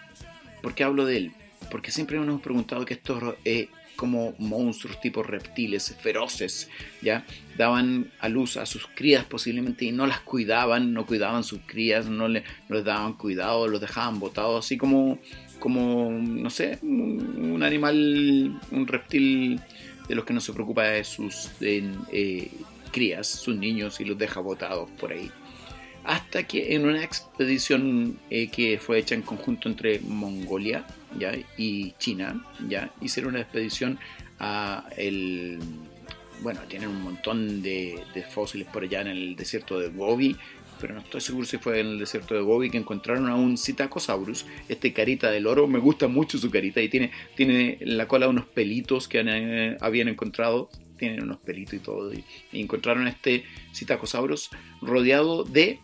¿Por 0.61 0.75
qué 0.75 0.83
hablo 0.83 1.05
de 1.05 1.17
él? 1.17 1.31
Porque 1.71 1.91
siempre 1.91 2.17
nos 2.17 2.27
hemos 2.27 2.41
preguntado 2.41 2.83
que 2.83 2.95
estos 2.95 3.35
eh, 3.45 3.69
como 3.97 4.33
monstruos 4.37 5.01
tipo 5.01 5.23
reptiles 5.23 5.93
feroces, 5.99 6.69
¿ya? 7.01 7.25
Daban 7.57 8.11
a 8.19 8.29
luz 8.29 8.55
a 8.55 8.65
sus 8.65 8.87
crías 8.95 9.25
posiblemente 9.25 9.83
y 9.83 9.91
no 9.91 10.07
las 10.07 10.21
cuidaban, 10.21 10.93
no 10.93 11.05
cuidaban 11.05 11.43
sus 11.43 11.59
crías, 11.65 12.05
no, 12.05 12.29
le, 12.29 12.43
les 12.69 12.85
daban 12.85 13.13
cuidado, 13.13 13.67
los 13.67 13.81
dejaban 13.81 14.19
botados, 14.19 14.65
así 14.65 14.77
como, 14.77 15.19
como 15.59 16.09
no 16.11 16.49
sé, 16.49 16.79
un, 16.83 17.61
animal, 17.63 18.57
un 18.71 18.87
reptil 18.87 19.59
de 20.07 20.15
los 20.15 20.23
que 20.23 20.33
no 20.33 20.39
se 20.39 20.53
preocupa 20.53 20.83
de 20.83 21.03
sus 21.03 21.49
eh, 21.59 22.51
crías, 22.91 23.27
sus 23.27 23.57
niños 23.57 23.99
y 23.99 24.05
los 24.05 24.17
deja 24.17 24.39
botados 24.39 24.89
por 24.91 25.11
ahí 25.11 25.29
hasta 26.07 26.43
que 26.43 26.73
en 26.73 26.85
una 26.85 27.03
expedición 27.03 28.17
eh, 28.29 28.47
que 28.47 28.79
fue 28.79 28.97
hecha 28.97 29.13
en 29.13 29.23
conjunto 29.23 29.67
entre 29.67 29.99
Mongolia 29.99 30.87
¿ya? 31.19 31.33
y 31.57 31.91
China, 31.99 32.45
¿ya? 32.69 32.89
hicieron 33.01 33.33
una 33.33 33.41
expedición 33.41 33.99
a 34.39 34.85
el... 34.95 35.59
Bueno, 36.41 36.61
tienen 36.69 36.89
un 36.89 37.01
montón 37.01 37.61
de, 37.61 38.01
fósiles 38.31 38.67
por 38.67 38.83
allá 38.83 39.01
en 39.01 39.07
el 39.07 39.35
desierto 39.35 39.79
de 39.79 39.89
Gobi, 39.89 40.37
pero 40.79 40.93
no 40.93 41.01
estoy 41.01 41.19
seguro 41.19 41.45
si 41.45 41.57
fue 41.57 41.81
en 41.81 41.87
el 41.87 41.99
desierto 41.99 42.35
de 42.35 42.41
Gobi 42.41 42.69
que 42.69 42.77
encontraron 42.77 43.27
a 43.27 43.35
un 43.35 43.57
Citacosaurus, 43.57 44.45
este 44.69 44.93
carita 44.93 45.29
del 45.29 45.45
oro, 45.45 45.67
me 45.67 45.79
gusta 45.79 46.07
mucho 46.07 46.37
su 46.37 46.49
carita 46.49 46.79
y 46.79 46.87
tiene, 46.87 47.11
tiene 47.35 47.79
en 47.81 47.97
la 47.97 48.07
cola 48.07 48.29
unos 48.29 48.45
pelitos 48.45 49.09
que 49.09 49.21
eh, 49.25 49.77
habían 49.81 50.07
encontrado 50.07 50.69
tienen 50.97 51.21
unos 51.21 51.37
pelitos 51.37 51.75
y 51.75 51.79
todo. 51.79 52.11
Y, 52.11 52.23
y 52.51 52.61
encontraron 52.61 53.07
este 53.07 53.43
Citacosaurus 53.71 54.49
rodeado 54.81 55.43
de 55.43 55.79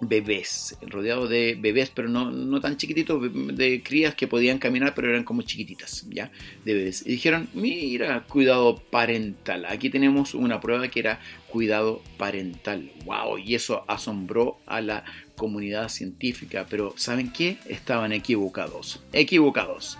bebés, 0.00 0.76
rodeado 0.82 1.26
de 1.26 1.56
bebés, 1.58 1.90
pero 1.94 2.08
no, 2.08 2.30
no 2.30 2.60
tan 2.60 2.76
chiquititos, 2.76 3.22
de 3.32 3.82
crías 3.82 4.14
que 4.14 4.26
podían 4.26 4.58
caminar, 4.58 4.94
pero 4.94 5.08
eran 5.08 5.24
como 5.24 5.42
chiquititas, 5.42 6.06
¿ya? 6.10 6.30
De 6.64 6.74
bebés. 6.74 7.02
Y 7.06 7.12
dijeron, 7.12 7.48
mira, 7.54 8.24
cuidado 8.24 8.76
parental. 8.90 9.64
Aquí 9.66 9.90
tenemos 9.90 10.34
una 10.34 10.60
prueba 10.60 10.88
que 10.88 11.00
era 11.00 11.20
cuidado 11.48 12.02
parental. 12.18 12.90
¡Wow! 13.04 13.38
Y 13.38 13.54
eso 13.54 13.84
asombró 13.88 14.58
a 14.66 14.80
la 14.80 15.04
comunidad 15.36 15.88
científica, 15.88 16.66
pero 16.68 16.94
¿saben 16.96 17.32
qué? 17.32 17.58
Estaban 17.66 18.12
equivocados. 18.12 19.02
Equivocados. 19.12 19.98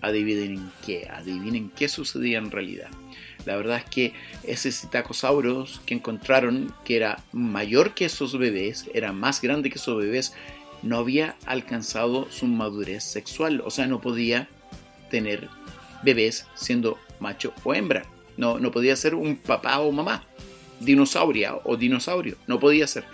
Adivinen 0.00 0.70
qué, 0.84 1.08
adivinen 1.08 1.70
qué 1.70 1.88
sucedía 1.88 2.38
en 2.38 2.50
realidad. 2.50 2.90
La 3.46 3.56
verdad 3.56 3.78
es 3.78 3.84
que 3.84 4.12
ese 4.42 4.72
Citacosaurus 4.72 5.80
que 5.86 5.94
encontraron, 5.94 6.74
que 6.84 6.96
era 6.96 7.22
mayor 7.32 7.94
que 7.94 8.06
esos 8.06 8.38
bebés, 8.38 8.86
era 8.94 9.12
más 9.12 9.40
grande 9.40 9.70
que 9.70 9.78
esos 9.78 9.96
bebés, 9.96 10.34
no 10.82 10.98
había 10.98 11.36
alcanzado 11.46 12.30
su 12.30 12.46
madurez 12.46 13.04
sexual. 13.04 13.62
O 13.64 13.70
sea, 13.70 13.86
no 13.86 14.00
podía 14.00 14.48
tener 15.10 15.48
bebés 16.02 16.46
siendo 16.54 16.98
macho 17.20 17.52
o 17.64 17.74
hembra. 17.74 18.04
No, 18.36 18.58
no 18.58 18.70
podía 18.70 18.96
ser 18.96 19.14
un 19.14 19.36
papá 19.36 19.78
o 19.80 19.92
mamá. 19.92 20.24
Dinosauria 20.80 21.56
o 21.64 21.76
dinosaurio. 21.76 22.36
No 22.46 22.58
podía 22.58 22.86
ser. 22.86 23.04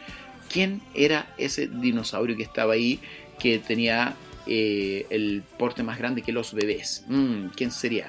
¿Quién 0.49 0.83
era 0.95 1.33
ese 1.39 1.69
dinosaurio 1.69 2.37
que 2.37 2.43
estaba 2.43 2.73
ahí 2.73 2.99
que 3.39 3.59
tenía 3.59 4.15
eh, 4.47 5.07
el 5.11 5.43
porte 5.59 5.83
más 5.83 5.99
grande 5.99 6.23
que 6.23 6.33
los 6.33 6.53
bebés? 6.53 7.05
Mm, 7.07 7.47
¿Quién 7.55 7.71
sería? 7.71 8.09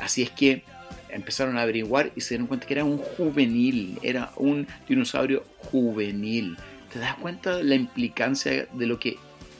Así 0.00 0.22
es 0.22 0.30
que 0.30 0.64
empezaron 1.18 1.58
a 1.58 1.62
averiguar 1.62 2.12
y 2.16 2.20
se 2.20 2.30
dieron 2.30 2.46
cuenta 2.46 2.66
que 2.66 2.74
era 2.74 2.84
un 2.84 2.98
juvenil, 2.98 3.98
era 4.02 4.32
un 4.36 4.66
dinosaurio 4.88 5.44
juvenil. 5.58 6.56
¿Te 6.92 6.98
das 6.98 7.16
cuenta 7.16 7.56
de 7.56 7.64
la 7.64 7.74
implicancia 7.74 8.66
de 8.72 8.86
lo 8.86 8.98
que 8.98 9.18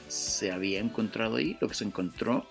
se 0.09 0.51
había 0.51 0.81
encontrado 0.81 1.37
ahí, 1.37 1.57
lo 1.61 1.69
que 1.69 1.75
se 1.75 1.85
encontró? 1.85 2.47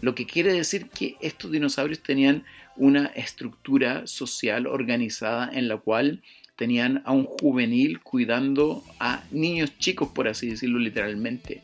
Lo 0.00 0.14
que 0.14 0.26
quiere 0.26 0.52
decir 0.52 0.88
que 0.88 1.16
estos 1.20 1.50
dinosaurios 1.50 2.02
tenían 2.02 2.44
una 2.76 3.06
estructura 3.06 4.06
social 4.06 4.66
organizada 4.66 5.50
en 5.52 5.68
la 5.68 5.76
cual 5.76 6.22
tenían 6.56 7.02
a 7.04 7.12
un 7.12 7.24
juvenil 7.24 8.00
cuidando 8.00 8.84
a 8.98 9.24
niños 9.30 9.76
chicos, 9.78 10.08
por 10.08 10.28
así 10.28 10.48
decirlo 10.48 10.78
literalmente. 10.78 11.62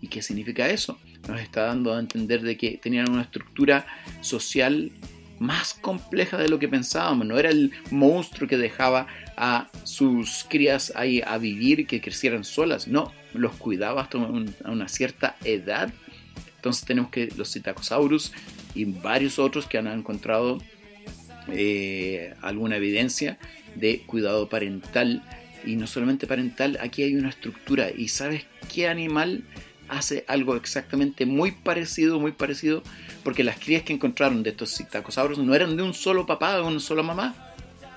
¿Y 0.00 0.08
qué 0.08 0.22
significa 0.22 0.68
eso? 0.68 0.98
Nos 1.28 1.40
está 1.40 1.62
dando 1.62 1.94
a 1.94 2.00
entender 2.00 2.42
de 2.42 2.56
que 2.56 2.78
tenían 2.82 3.10
una 3.10 3.22
estructura 3.22 3.86
social 4.20 4.90
más 5.42 5.74
compleja 5.74 6.38
de 6.38 6.48
lo 6.48 6.58
que 6.58 6.68
pensábamos. 6.68 7.26
No 7.26 7.38
era 7.38 7.50
el 7.50 7.72
monstruo 7.90 8.48
que 8.48 8.56
dejaba 8.56 9.08
a 9.36 9.68
sus 9.82 10.46
crías 10.48 10.92
ahí 10.94 11.20
a 11.26 11.36
vivir 11.38 11.86
que 11.86 12.00
crecieran 12.00 12.44
solas. 12.44 12.86
No, 12.88 13.12
los 13.34 13.52
cuidaba 13.56 14.02
hasta 14.02 14.18
una 14.18 14.88
cierta 14.88 15.36
edad. 15.44 15.92
Entonces 16.56 16.84
tenemos 16.84 17.10
que 17.10 17.28
los 17.36 17.52
Citacosaurus 17.52 18.32
y 18.74 18.84
varios 18.84 19.38
otros 19.38 19.66
que 19.66 19.78
han 19.78 19.88
encontrado 19.88 20.58
eh, 21.48 22.34
alguna 22.40 22.76
evidencia 22.76 23.38
de 23.74 24.02
cuidado 24.02 24.48
parental. 24.48 25.22
Y 25.64 25.76
no 25.76 25.86
solamente 25.86 26.26
parental, 26.26 26.78
aquí 26.80 27.02
hay 27.02 27.16
una 27.16 27.30
estructura. 27.30 27.90
¿Y 27.90 28.08
sabes 28.08 28.44
qué 28.72 28.88
animal 28.88 29.44
hace 29.88 30.24
algo 30.28 30.56
exactamente 30.56 31.26
muy 31.26 31.52
parecido, 31.52 32.18
muy 32.20 32.32
parecido, 32.32 32.82
porque 33.24 33.44
las 33.44 33.58
crías 33.58 33.82
que 33.82 33.92
encontraron 33.92 34.42
de 34.42 34.50
estos 34.50 34.76
citacosauros 34.76 35.38
no 35.38 35.54
eran 35.54 35.76
de 35.76 35.82
un 35.82 35.94
solo 35.94 36.26
papá, 36.26 36.56
de 36.56 36.62
una 36.62 36.80
sola 36.80 37.02
mamá, 37.02 37.34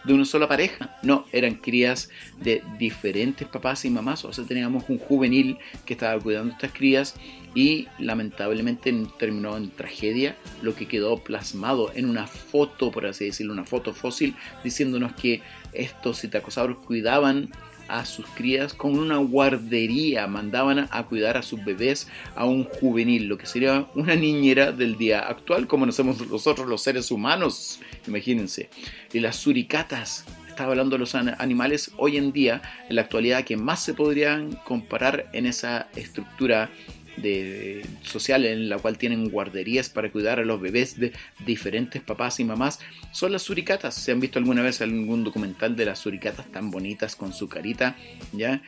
de 0.05 0.13
una 0.13 0.25
sola 0.25 0.47
pareja, 0.47 0.95
no, 1.01 1.25
eran 1.31 1.55
crías 1.55 2.09
de 2.39 2.61
diferentes 2.77 3.47
papás 3.47 3.85
y 3.85 3.89
mamás, 3.89 4.23
o 4.23 4.31
sea, 4.31 4.45
teníamos 4.45 4.83
un 4.87 4.99
juvenil 4.99 5.57
que 5.85 5.93
estaba 5.93 6.21
cuidando 6.21 6.53
estas 6.53 6.71
crías 6.71 7.15
y 7.55 7.87
lamentablemente 7.97 8.93
terminó 9.17 9.57
en 9.57 9.71
tragedia, 9.71 10.35
lo 10.61 10.75
que 10.75 10.87
quedó 10.87 11.17
plasmado 11.17 11.91
en 11.95 12.07
una 12.07 12.27
foto, 12.27 12.91
por 12.91 13.05
así 13.07 13.25
decirlo, 13.25 13.53
una 13.53 13.65
foto 13.65 13.93
fósil, 13.93 14.35
diciéndonos 14.63 15.13
que 15.13 15.41
estos 15.73 16.21
citacosauros 16.21 16.77
cuidaban 16.85 17.49
a 17.87 18.05
sus 18.05 18.25
crías 18.27 18.73
con 18.73 18.97
una 18.97 19.17
guardería, 19.17 20.27
mandaban 20.27 20.87
a 20.89 21.03
cuidar 21.03 21.37
a 21.37 21.41
sus 21.41 21.63
bebés 21.63 22.07
a 22.35 22.45
un 22.45 22.65
juvenil, 22.65 23.27
lo 23.27 23.37
que 23.37 23.45
sería 23.45 23.87
una 23.95 24.15
niñera 24.15 24.71
del 24.71 24.97
día 24.97 25.19
actual, 25.19 25.67
como 25.67 25.85
hacemos 25.85 26.27
nosotros 26.27 26.67
los 26.67 26.81
seres 26.81 27.11
humanos, 27.11 27.79
imagínense. 28.07 28.69
Y 29.13 29.19
las 29.19 29.35
suricatas, 29.35 30.25
estaba 30.47 30.71
hablando 30.71 30.95
de 30.95 30.99
los 30.99 31.15
animales 31.15 31.91
hoy 31.97 32.17
en 32.17 32.31
día, 32.31 32.61
en 32.89 32.95
la 32.95 33.01
actualidad, 33.01 33.43
que 33.43 33.57
más 33.57 33.83
se 33.83 33.93
podrían 33.93 34.53
comparar 34.63 35.29
en 35.33 35.45
esa 35.45 35.89
estructura 35.95 36.69
de, 37.17 37.85
social 38.01 38.45
en 38.45 38.69
la 38.69 38.77
cual 38.77 38.97
tienen 38.97 39.29
guarderías 39.29 39.89
para 39.89 40.11
cuidar 40.11 40.39
a 40.39 40.45
los 40.45 40.59
bebés 40.61 40.99
de 40.99 41.13
diferentes 41.45 42.01
papás 42.01 42.39
y 42.39 42.43
mamás 42.43 42.79
son 43.11 43.31
las 43.31 43.43
suricatas. 43.43 43.95
¿Se 43.95 44.11
han 44.11 44.19
visto 44.19 44.39
alguna 44.39 44.61
vez 44.61 44.81
algún 44.81 45.23
documental 45.23 45.75
de 45.75 45.85
las 45.85 45.99
suricatas 45.99 46.51
tan 46.51 46.71
bonitas 46.71 47.15
con 47.15 47.33
su 47.33 47.47
carita? 47.47 47.95
¿Ya? 48.33 48.61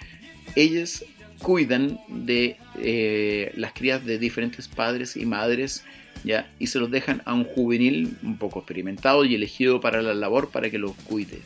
Ellas 0.55 1.05
cuidan 1.39 1.99
de 2.07 2.57
eh, 2.79 3.51
las 3.55 3.73
crías 3.73 4.05
de 4.05 4.17
diferentes 4.17 4.67
padres 4.67 5.15
y 5.15 5.25
madres 5.25 5.83
¿ya? 6.23 6.51
y 6.59 6.67
se 6.67 6.79
los 6.79 6.89
dejan 6.89 7.21
a 7.25 7.33
un 7.33 7.43
juvenil 7.43 8.17
un 8.23 8.37
poco 8.37 8.59
experimentado 8.59 9.23
y 9.25 9.35
elegido 9.35 9.79
para 9.79 10.01
la 10.01 10.13
labor 10.13 10.49
para 10.49 10.69
que 10.69 10.79
los 10.79 10.93
cuide. 11.05 11.39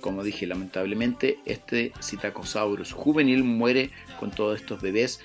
Como 0.00 0.22
dije, 0.22 0.46
lamentablemente 0.46 1.38
este 1.46 1.92
Citacosaurus 2.00 2.92
juvenil 2.92 3.42
muere 3.42 3.90
con 4.20 4.30
todos 4.30 4.60
estos 4.60 4.80
bebés 4.80 5.20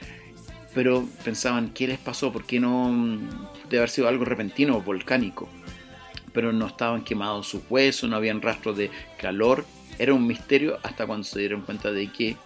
pero 0.74 1.08
pensaban, 1.24 1.72
¿qué 1.74 1.88
les 1.88 2.00
pasó? 2.00 2.32
¿Por 2.32 2.46
qué 2.46 2.60
no? 2.60 2.90
Mm, 2.90 3.30
debe 3.70 3.78
haber 3.80 3.90
sido 3.90 4.08
algo 4.08 4.26
repentino 4.26 4.82
volcánico. 4.82 5.50
Pero 6.34 6.54
no 6.54 6.68
estaban 6.68 7.04
quemados 7.04 7.48
sus 7.48 7.62
huesos, 7.70 8.10
no 8.10 8.16
habían 8.16 8.42
rastros 8.42 8.78
de 8.78 8.90
calor. 9.20 9.66
Era 10.00 10.14
un 10.14 10.26
misterio 10.26 10.80
hasta 10.84 11.06
cuando 11.06 11.26
se 11.26 11.40
dieron 11.40 11.62
cuenta 11.62 11.92
de 11.92 12.08
que 12.08 12.38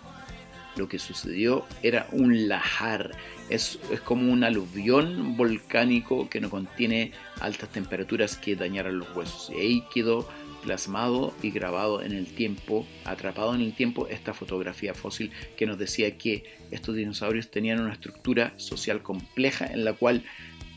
lo 0.76 0.89
que 0.89 0.97
sucedió 0.99 1.65
era 1.84 2.07
un 2.11 2.47
lajar. 2.47 3.11
Es, 3.47 3.78
es, 3.91 4.01
como 4.01 4.34
un 4.34 4.43
aluvión 4.43 5.38
volcánico 5.38 6.28
que 6.30 6.41
no 6.41 6.49
contiene 6.49 7.11
altas 7.39 7.69
temperaturas 7.69 8.38
que 8.38 8.55
dañaran 8.55 8.97
los 8.97 9.15
huesos. 9.15 9.51
Y 9.55 9.59
ahí 9.59 9.84
quedó 9.93 10.28
plasmado 10.66 11.32
y 11.43 11.51
grabado 11.51 12.01
en 12.01 12.11
el 12.11 12.26
tiempo, 12.26 12.88
atrapado 13.05 13.53
en 13.53 13.61
el 13.61 13.74
tiempo, 13.74 14.07
esta 14.07 14.34
fotografía 14.34 14.95
fósil 14.95 15.32
que 15.55 15.68
nos 15.68 15.78
decía 15.78 16.18
que 16.18 16.43
estos 16.72 16.95
dinosaurios 16.95 17.51
tenían 17.51 17.80
una 17.80 17.93
estructura 17.93 18.53
social 18.57 19.03
compleja 19.03 19.68
en 19.68 19.86
la 19.86 19.93
cual 19.93 20.24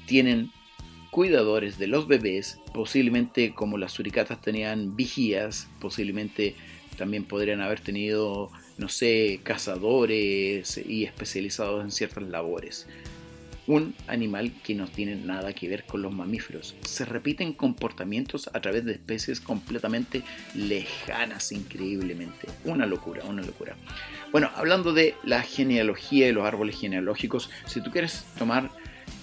tienen 0.06 0.52
cuidadores 1.10 1.78
de 1.78 1.86
los 1.86 2.06
bebés, 2.06 2.58
posiblemente 2.74 3.54
como 3.54 3.78
las 3.78 3.92
suricatas 3.92 4.42
tenían 4.42 4.94
vigías, 4.94 5.68
posiblemente 5.80 6.54
también 6.98 7.24
podrían 7.24 7.62
haber 7.62 7.80
tenido, 7.80 8.50
no 8.76 8.88
sé, 8.90 9.40
cazadores 9.42 10.78
y 10.86 11.04
especializados 11.04 11.82
en 11.82 11.90
ciertas 11.90 12.24
labores 12.24 12.86
un 13.68 13.94
animal 14.06 14.50
que 14.64 14.74
no 14.74 14.88
tiene 14.88 15.14
nada 15.14 15.52
que 15.52 15.68
ver 15.68 15.84
con 15.84 16.02
los 16.02 16.12
mamíferos. 16.12 16.74
Se 16.80 17.04
repiten 17.04 17.52
comportamientos 17.52 18.50
a 18.52 18.60
través 18.60 18.84
de 18.84 18.92
especies 18.92 19.40
completamente 19.40 20.22
lejanas, 20.54 21.52
increíblemente. 21.52 22.48
Una 22.64 22.86
locura, 22.86 23.24
una 23.24 23.42
locura. 23.42 23.76
Bueno, 24.32 24.50
hablando 24.56 24.92
de 24.92 25.14
la 25.22 25.42
genealogía 25.42 26.28
y 26.28 26.32
los 26.32 26.46
árboles 26.46 26.80
genealógicos, 26.80 27.50
si 27.66 27.82
tú 27.82 27.90
quieres 27.90 28.24
tomar 28.38 28.70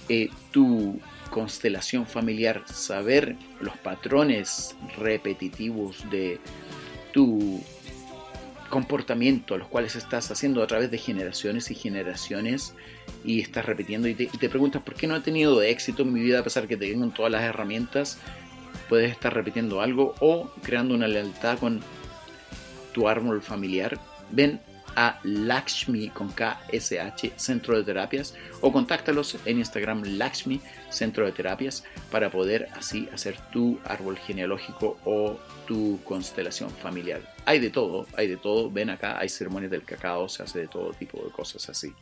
eh, 0.09 0.29
tu 0.51 0.99
constelación 1.31 2.05
familiar, 2.05 2.63
saber 2.67 3.35
los 3.59 3.75
patrones 3.77 4.75
repetitivos 4.97 6.07
de 6.11 6.39
tu 7.11 7.63
comportamiento, 8.75 9.57
los 9.57 9.69
cuales 9.69 9.95
estás 9.95 10.29
haciendo 10.31 10.61
a 10.61 10.67
través 10.67 10.91
de 10.91 10.97
generaciones 10.97 11.71
y 11.71 11.75
generaciones 11.75 12.75
y 13.23 13.39
estás 13.39 13.65
repitiendo 13.65 14.09
y 14.09 14.15
te, 14.15 14.49
preguntas 14.49 14.81
por 14.81 14.95
qué 14.95 15.07
no 15.07 15.15
he 15.15 15.21
tenido 15.21 15.61
éxito 15.61 16.01
en 16.01 16.11
mi 16.11 16.19
vida 16.19 16.39
a 16.39 16.43
pesar 16.43 16.63
de 16.63 16.67
que 16.67 16.75
tengo 16.75 17.07
todas 17.11 17.31
las 17.31 17.43
herramientas, 17.43 18.19
puedes 18.89 19.09
estar 19.09 19.33
repitiendo 19.33 19.79
algo 19.79 20.13
o 20.19 20.51
creando 20.61 20.93
una 20.93 21.07
lealtad 21.07 21.57
con 21.57 21.79
tu 22.91 23.07
árbol 23.07 23.41
familiar. 23.41 23.97
Ven 24.31 24.59
a 24.95 25.19
Lakshmi 25.23 26.09
con 26.09 26.29
KSH 26.29 27.33
Centro 27.35 27.77
de 27.77 27.83
Terapias 27.83 28.35
o 28.61 28.71
contáctalos 28.71 29.37
en 29.45 29.59
Instagram 29.59 30.03
Lakshmi 30.17 30.61
Centro 30.89 31.25
de 31.25 31.31
Terapias 31.31 31.83
para 32.11 32.29
poder 32.29 32.69
así 32.73 33.09
hacer 33.13 33.37
tu 33.51 33.79
árbol 33.85 34.17
genealógico 34.17 34.97
o 35.05 35.37
tu 35.67 35.99
constelación 36.03 36.69
familiar. 36.69 37.21
Hay 37.45 37.59
de 37.59 37.69
todo, 37.69 38.07
hay 38.15 38.27
de 38.27 38.37
todo. 38.37 38.71
Ven 38.71 38.89
acá, 38.89 39.19
hay 39.19 39.29
ceremonias 39.29 39.71
del 39.71 39.83
cacao, 39.83 40.29
se 40.29 40.43
hace 40.43 40.59
de 40.59 40.67
todo 40.67 40.91
tipo 40.93 41.23
de 41.23 41.31
cosas 41.31 41.69
así. 41.69 41.93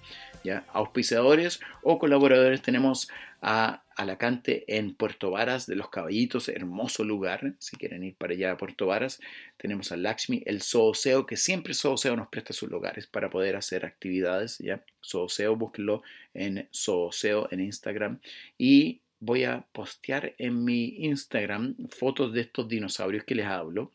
¿ya? 0.44 0.66
Auspiciadores 0.74 1.60
o 1.82 2.00
colaboradores 2.00 2.62
tenemos 2.62 3.10
a 3.42 3.83
Alacante 3.96 4.64
en 4.68 4.94
Puerto 4.96 5.32
Varas 5.32 5.66
de 5.66 5.76
los 5.76 5.90
Caballitos, 5.90 6.50
hermoso 6.50 7.04
lugar, 7.04 7.56
si 7.60 7.76
quieren 7.78 8.04
ir 8.04 8.16
para 8.16 8.34
allá 8.34 8.52
a 8.52 8.58
Puerto 8.58 8.88
Varas. 8.88 9.20
Tenemos 9.58 9.92
a 9.92 9.98
Lakshmi, 9.98 10.44
el 10.46 10.62
Zooseo, 10.62 11.26
que 11.26 11.38
siempre 11.38 11.74
Zooseo 11.74 12.16
nos 12.16 12.28
presta 12.28 12.54
sus 12.54 12.70
lugares 12.70 13.08
para 13.08 13.30
poder 13.30 13.56
hacer 13.56 13.86
actividades, 13.86 14.58
¿ya? 14.60 14.84
Zooseo, 15.04 15.56
búsquenlo 15.56 16.04
en 16.34 16.68
Zooseo 16.74 17.48
en 17.52 17.62
Instagram. 17.62 18.20
Y 18.58 19.02
voy 19.20 19.46
a 19.46 19.66
postear 19.72 20.34
en 20.38 20.64
mi 20.66 21.06
Instagram 21.06 21.76
fotos 21.88 22.34
de 22.34 22.42
estos 22.42 22.68
dinosaurios 22.68 23.24
que 23.24 23.36
les 23.36 23.46
hablo. 23.46 23.92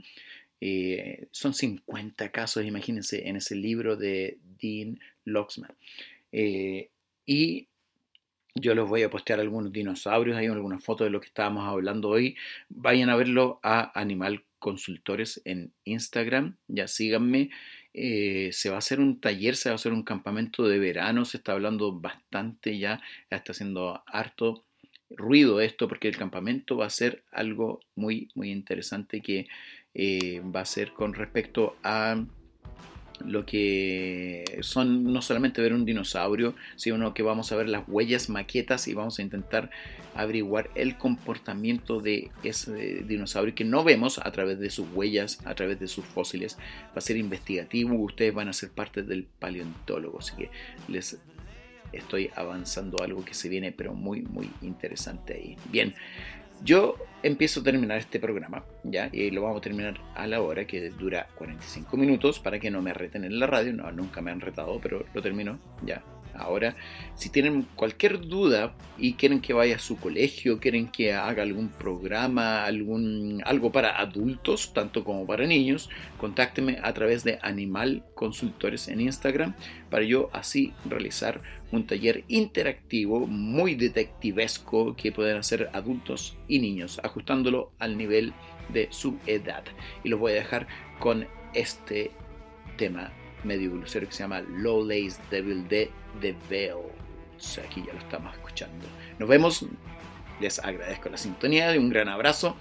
Eh, 0.60 1.28
son 1.30 1.54
50 1.54 2.30
casos, 2.30 2.64
imagínense, 2.64 3.28
en 3.28 3.36
ese 3.36 3.54
libro 3.54 3.96
de 3.96 4.38
Dean 4.60 4.98
Loxman. 5.24 5.74
Eh, 6.32 6.90
y 7.26 7.67
yo 8.54 8.74
les 8.74 8.84
voy 8.86 9.02
a 9.02 9.10
postear 9.10 9.40
algunos 9.40 9.72
dinosaurios, 9.72 10.36
hay 10.36 10.46
algunas 10.46 10.82
fotos 10.82 11.06
de 11.06 11.10
lo 11.10 11.20
que 11.20 11.28
estábamos 11.28 11.64
hablando 11.68 12.08
hoy. 12.08 12.36
Vayan 12.68 13.10
a 13.10 13.16
verlo 13.16 13.60
a 13.62 13.98
Animal 13.98 14.44
Consultores 14.58 15.40
en 15.44 15.72
Instagram, 15.84 16.56
ya 16.66 16.88
síganme. 16.88 17.50
Eh, 17.94 18.50
se 18.52 18.68
va 18.70 18.76
a 18.76 18.78
hacer 18.78 19.00
un 19.00 19.20
taller, 19.20 19.56
se 19.56 19.70
va 19.70 19.74
a 19.74 19.76
hacer 19.76 19.92
un 19.92 20.02
campamento 20.02 20.68
de 20.68 20.78
verano, 20.78 21.24
se 21.24 21.38
está 21.38 21.52
hablando 21.52 21.92
bastante 21.92 22.78
ya, 22.78 23.00
está 23.30 23.52
haciendo 23.52 24.02
harto 24.06 24.64
ruido 25.10 25.60
esto 25.60 25.88
porque 25.88 26.08
el 26.08 26.16
campamento 26.16 26.76
va 26.76 26.86
a 26.86 26.90
ser 26.90 27.24
algo 27.32 27.80
muy 27.94 28.28
muy 28.34 28.50
interesante 28.50 29.22
que 29.22 29.46
eh, 29.94 30.40
va 30.40 30.60
a 30.60 30.64
ser 30.66 30.92
con 30.92 31.14
respecto 31.14 31.76
a 31.82 32.24
lo 33.24 33.44
que 33.46 34.58
son 34.62 35.12
no 35.12 35.22
solamente 35.22 35.60
ver 35.60 35.72
un 35.72 35.84
dinosaurio, 35.84 36.54
sino 36.76 37.14
que 37.14 37.22
vamos 37.22 37.52
a 37.52 37.56
ver 37.56 37.68
las 37.68 37.84
huellas 37.88 38.28
maquetas 38.28 38.88
y 38.88 38.94
vamos 38.94 39.18
a 39.18 39.22
intentar 39.22 39.70
averiguar 40.14 40.70
el 40.74 40.96
comportamiento 40.96 42.00
de 42.00 42.30
ese 42.42 43.02
dinosaurio 43.02 43.54
que 43.54 43.64
no 43.64 43.84
vemos 43.84 44.18
a 44.18 44.30
través 44.32 44.58
de 44.58 44.70
sus 44.70 44.86
huellas, 44.92 45.38
a 45.44 45.54
través 45.54 45.78
de 45.78 45.88
sus 45.88 46.04
fósiles. 46.04 46.56
Va 46.86 46.96
a 46.96 47.00
ser 47.00 47.16
investigativo, 47.16 47.94
ustedes 47.96 48.34
van 48.34 48.48
a 48.48 48.52
ser 48.52 48.70
parte 48.70 49.02
del 49.02 49.24
paleontólogo, 49.38 50.18
así 50.18 50.34
que 50.36 50.50
les 50.88 51.18
estoy 51.92 52.30
avanzando 52.34 53.02
algo 53.02 53.24
que 53.24 53.32
se 53.32 53.48
viene 53.48 53.72
pero 53.72 53.94
muy 53.94 54.22
muy 54.22 54.50
interesante 54.62 55.34
ahí. 55.34 55.56
Bien, 55.70 55.94
yo 56.62 56.96
empiezo 57.22 57.60
a 57.60 57.64
terminar 57.64 57.98
este 57.98 58.20
programa, 58.20 58.64
¿ya? 58.84 59.08
Y 59.12 59.30
lo 59.30 59.42
vamos 59.42 59.58
a 59.58 59.62
terminar 59.62 59.98
a 60.14 60.26
la 60.26 60.40
hora 60.40 60.66
que 60.66 60.90
dura 60.90 61.26
45 61.36 61.96
minutos 61.96 62.38
para 62.38 62.58
que 62.58 62.70
no 62.70 62.82
me 62.82 62.94
reten 62.94 63.24
en 63.24 63.38
la 63.38 63.46
radio. 63.46 63.72
No, 63.72 63.90
nunca 63.92 64.20
me 64.20 64.30
han 64.30 64.40
retado, 64.40 64.78
pero 64.80 65.04
lo 65.12 65.22
termino 65.22 65.58
ya 65.84 66.02
Ahora, 66.38 66.76
si 67.14 67.30
tienen 67.30 67.66
cualquier 67.74 68.20
duda 68.20 68.74
y 68.96 69.14
quieren 69.14 69.40
que 69.40 69.52
vaya 69.52 69.76
a 69.76 69.80
su 69.80 69.98
colegio, 69.98 70.60
quieren 70.60 70.88
que 70.88 71.12
haga 71.12 71.42
algún 71.42 71.68
programa, 71.68 72.64
algún, 72.64 73.42
algo 73.44 73.72
para 73.72 74.00
adultos, 74.00 74.72
tanto 74.72 75.04
como 75.04 75.26
para 75.26 75.46
niños, 75.46 75.90
contáctenme 76.18 76.78
a 76.82 76.92
través 76.94 77.24
de 77.24 77.38
Animal 77.42 78.04
Consultores 78.14 78.88
en 78.88 79.00
Instagram 79.00 79.54
para 79.90 80.04
yo 80.04 80.30
así 80.32 80.72
realizar 80.84 81.42
un 81.72 81.86
taller 81.86 82.24
interactivo 82.28 83.26
muy 83.26 83.74
detectivesco 83.74 84.96
que 84.96 85.12
pueden 85.12 85.36
hacer 85.36 85.70
adultos 85.72 86.36
y 86.48 86.58
niños, 86.60 87.00
ajustándolo 87.02 87.72
al 87.78 87.96
nivel 87.98 88.32
de 88.72 88.88
su 88.90 89.18
edad. 89.26 89.64
Y 90.04 90.08
los 90.08 90.20
voy 90.20 90.32
a 90.32 90.36
dejar 90.36 90.66
con 90.98 91.26
este 91.54 92.10
tema 92.76 93.12
medio 93.44 93.72
grosero 93.76 94.06
que 94.06 94.12
se 94.12 94.22
llama 94.22 94.40
Low 94.40 94.84
Lace 94.84 95.20
Devil 95.30 95.66
de 95.68 95.90
The 96.20 96.36
Veil. 96.48 96.74
aquí 97.66 97.84
ya 97.86 97.92
lo 97.92 97.98
estamos 97.98 98.34
escuchando. 98.34 98.86
Nos 99.18 99.28
vemos. 99.28 99.66
Les 100.40 100.58
agradezco 100.60 101.08
la 101.08 101.16
sintonía. 101.16 101.70
Un 101.72 101.90
gran 101.90 102.08
abrazo. 102.08 102.56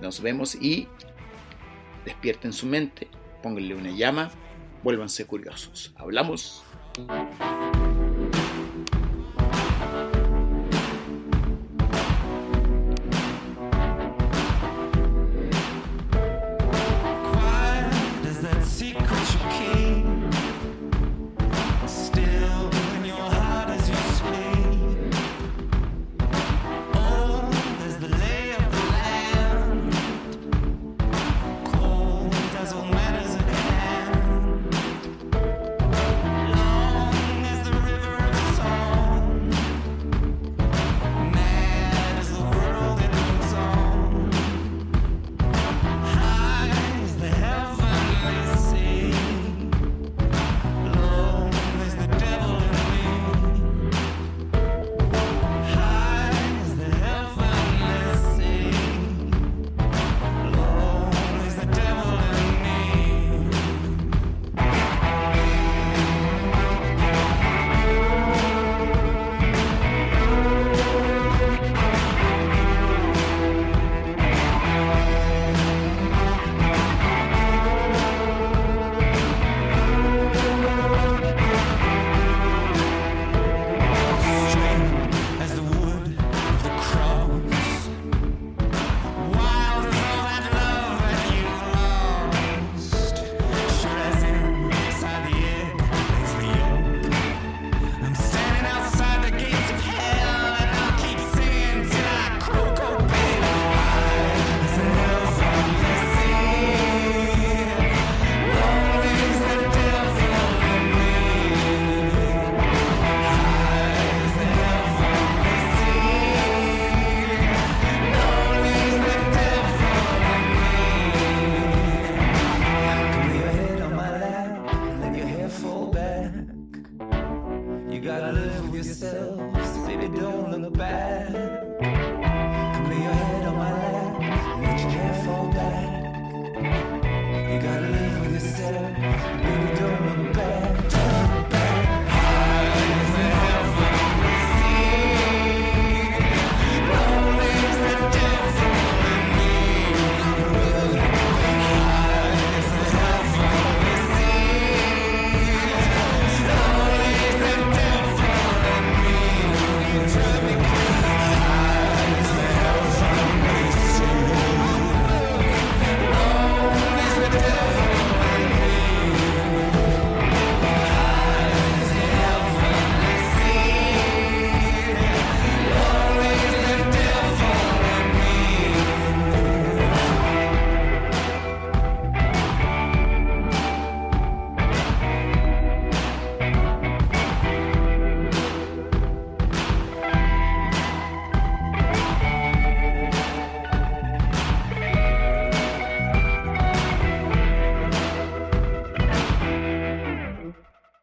Nos 0.00 0.20
vemos 0.20 0.54
y 0.54 0.88
despierten 2.04 2.52
su 2.52 2.66
mente. 2.66 3.08
Pónganle 3.42 3.74
una 3.74 3.90
llama. 3.90 4.30
Vuélvanse 4.82 5.26
curiosos. 5.26 5.94
Hablamos. 5.96 6.64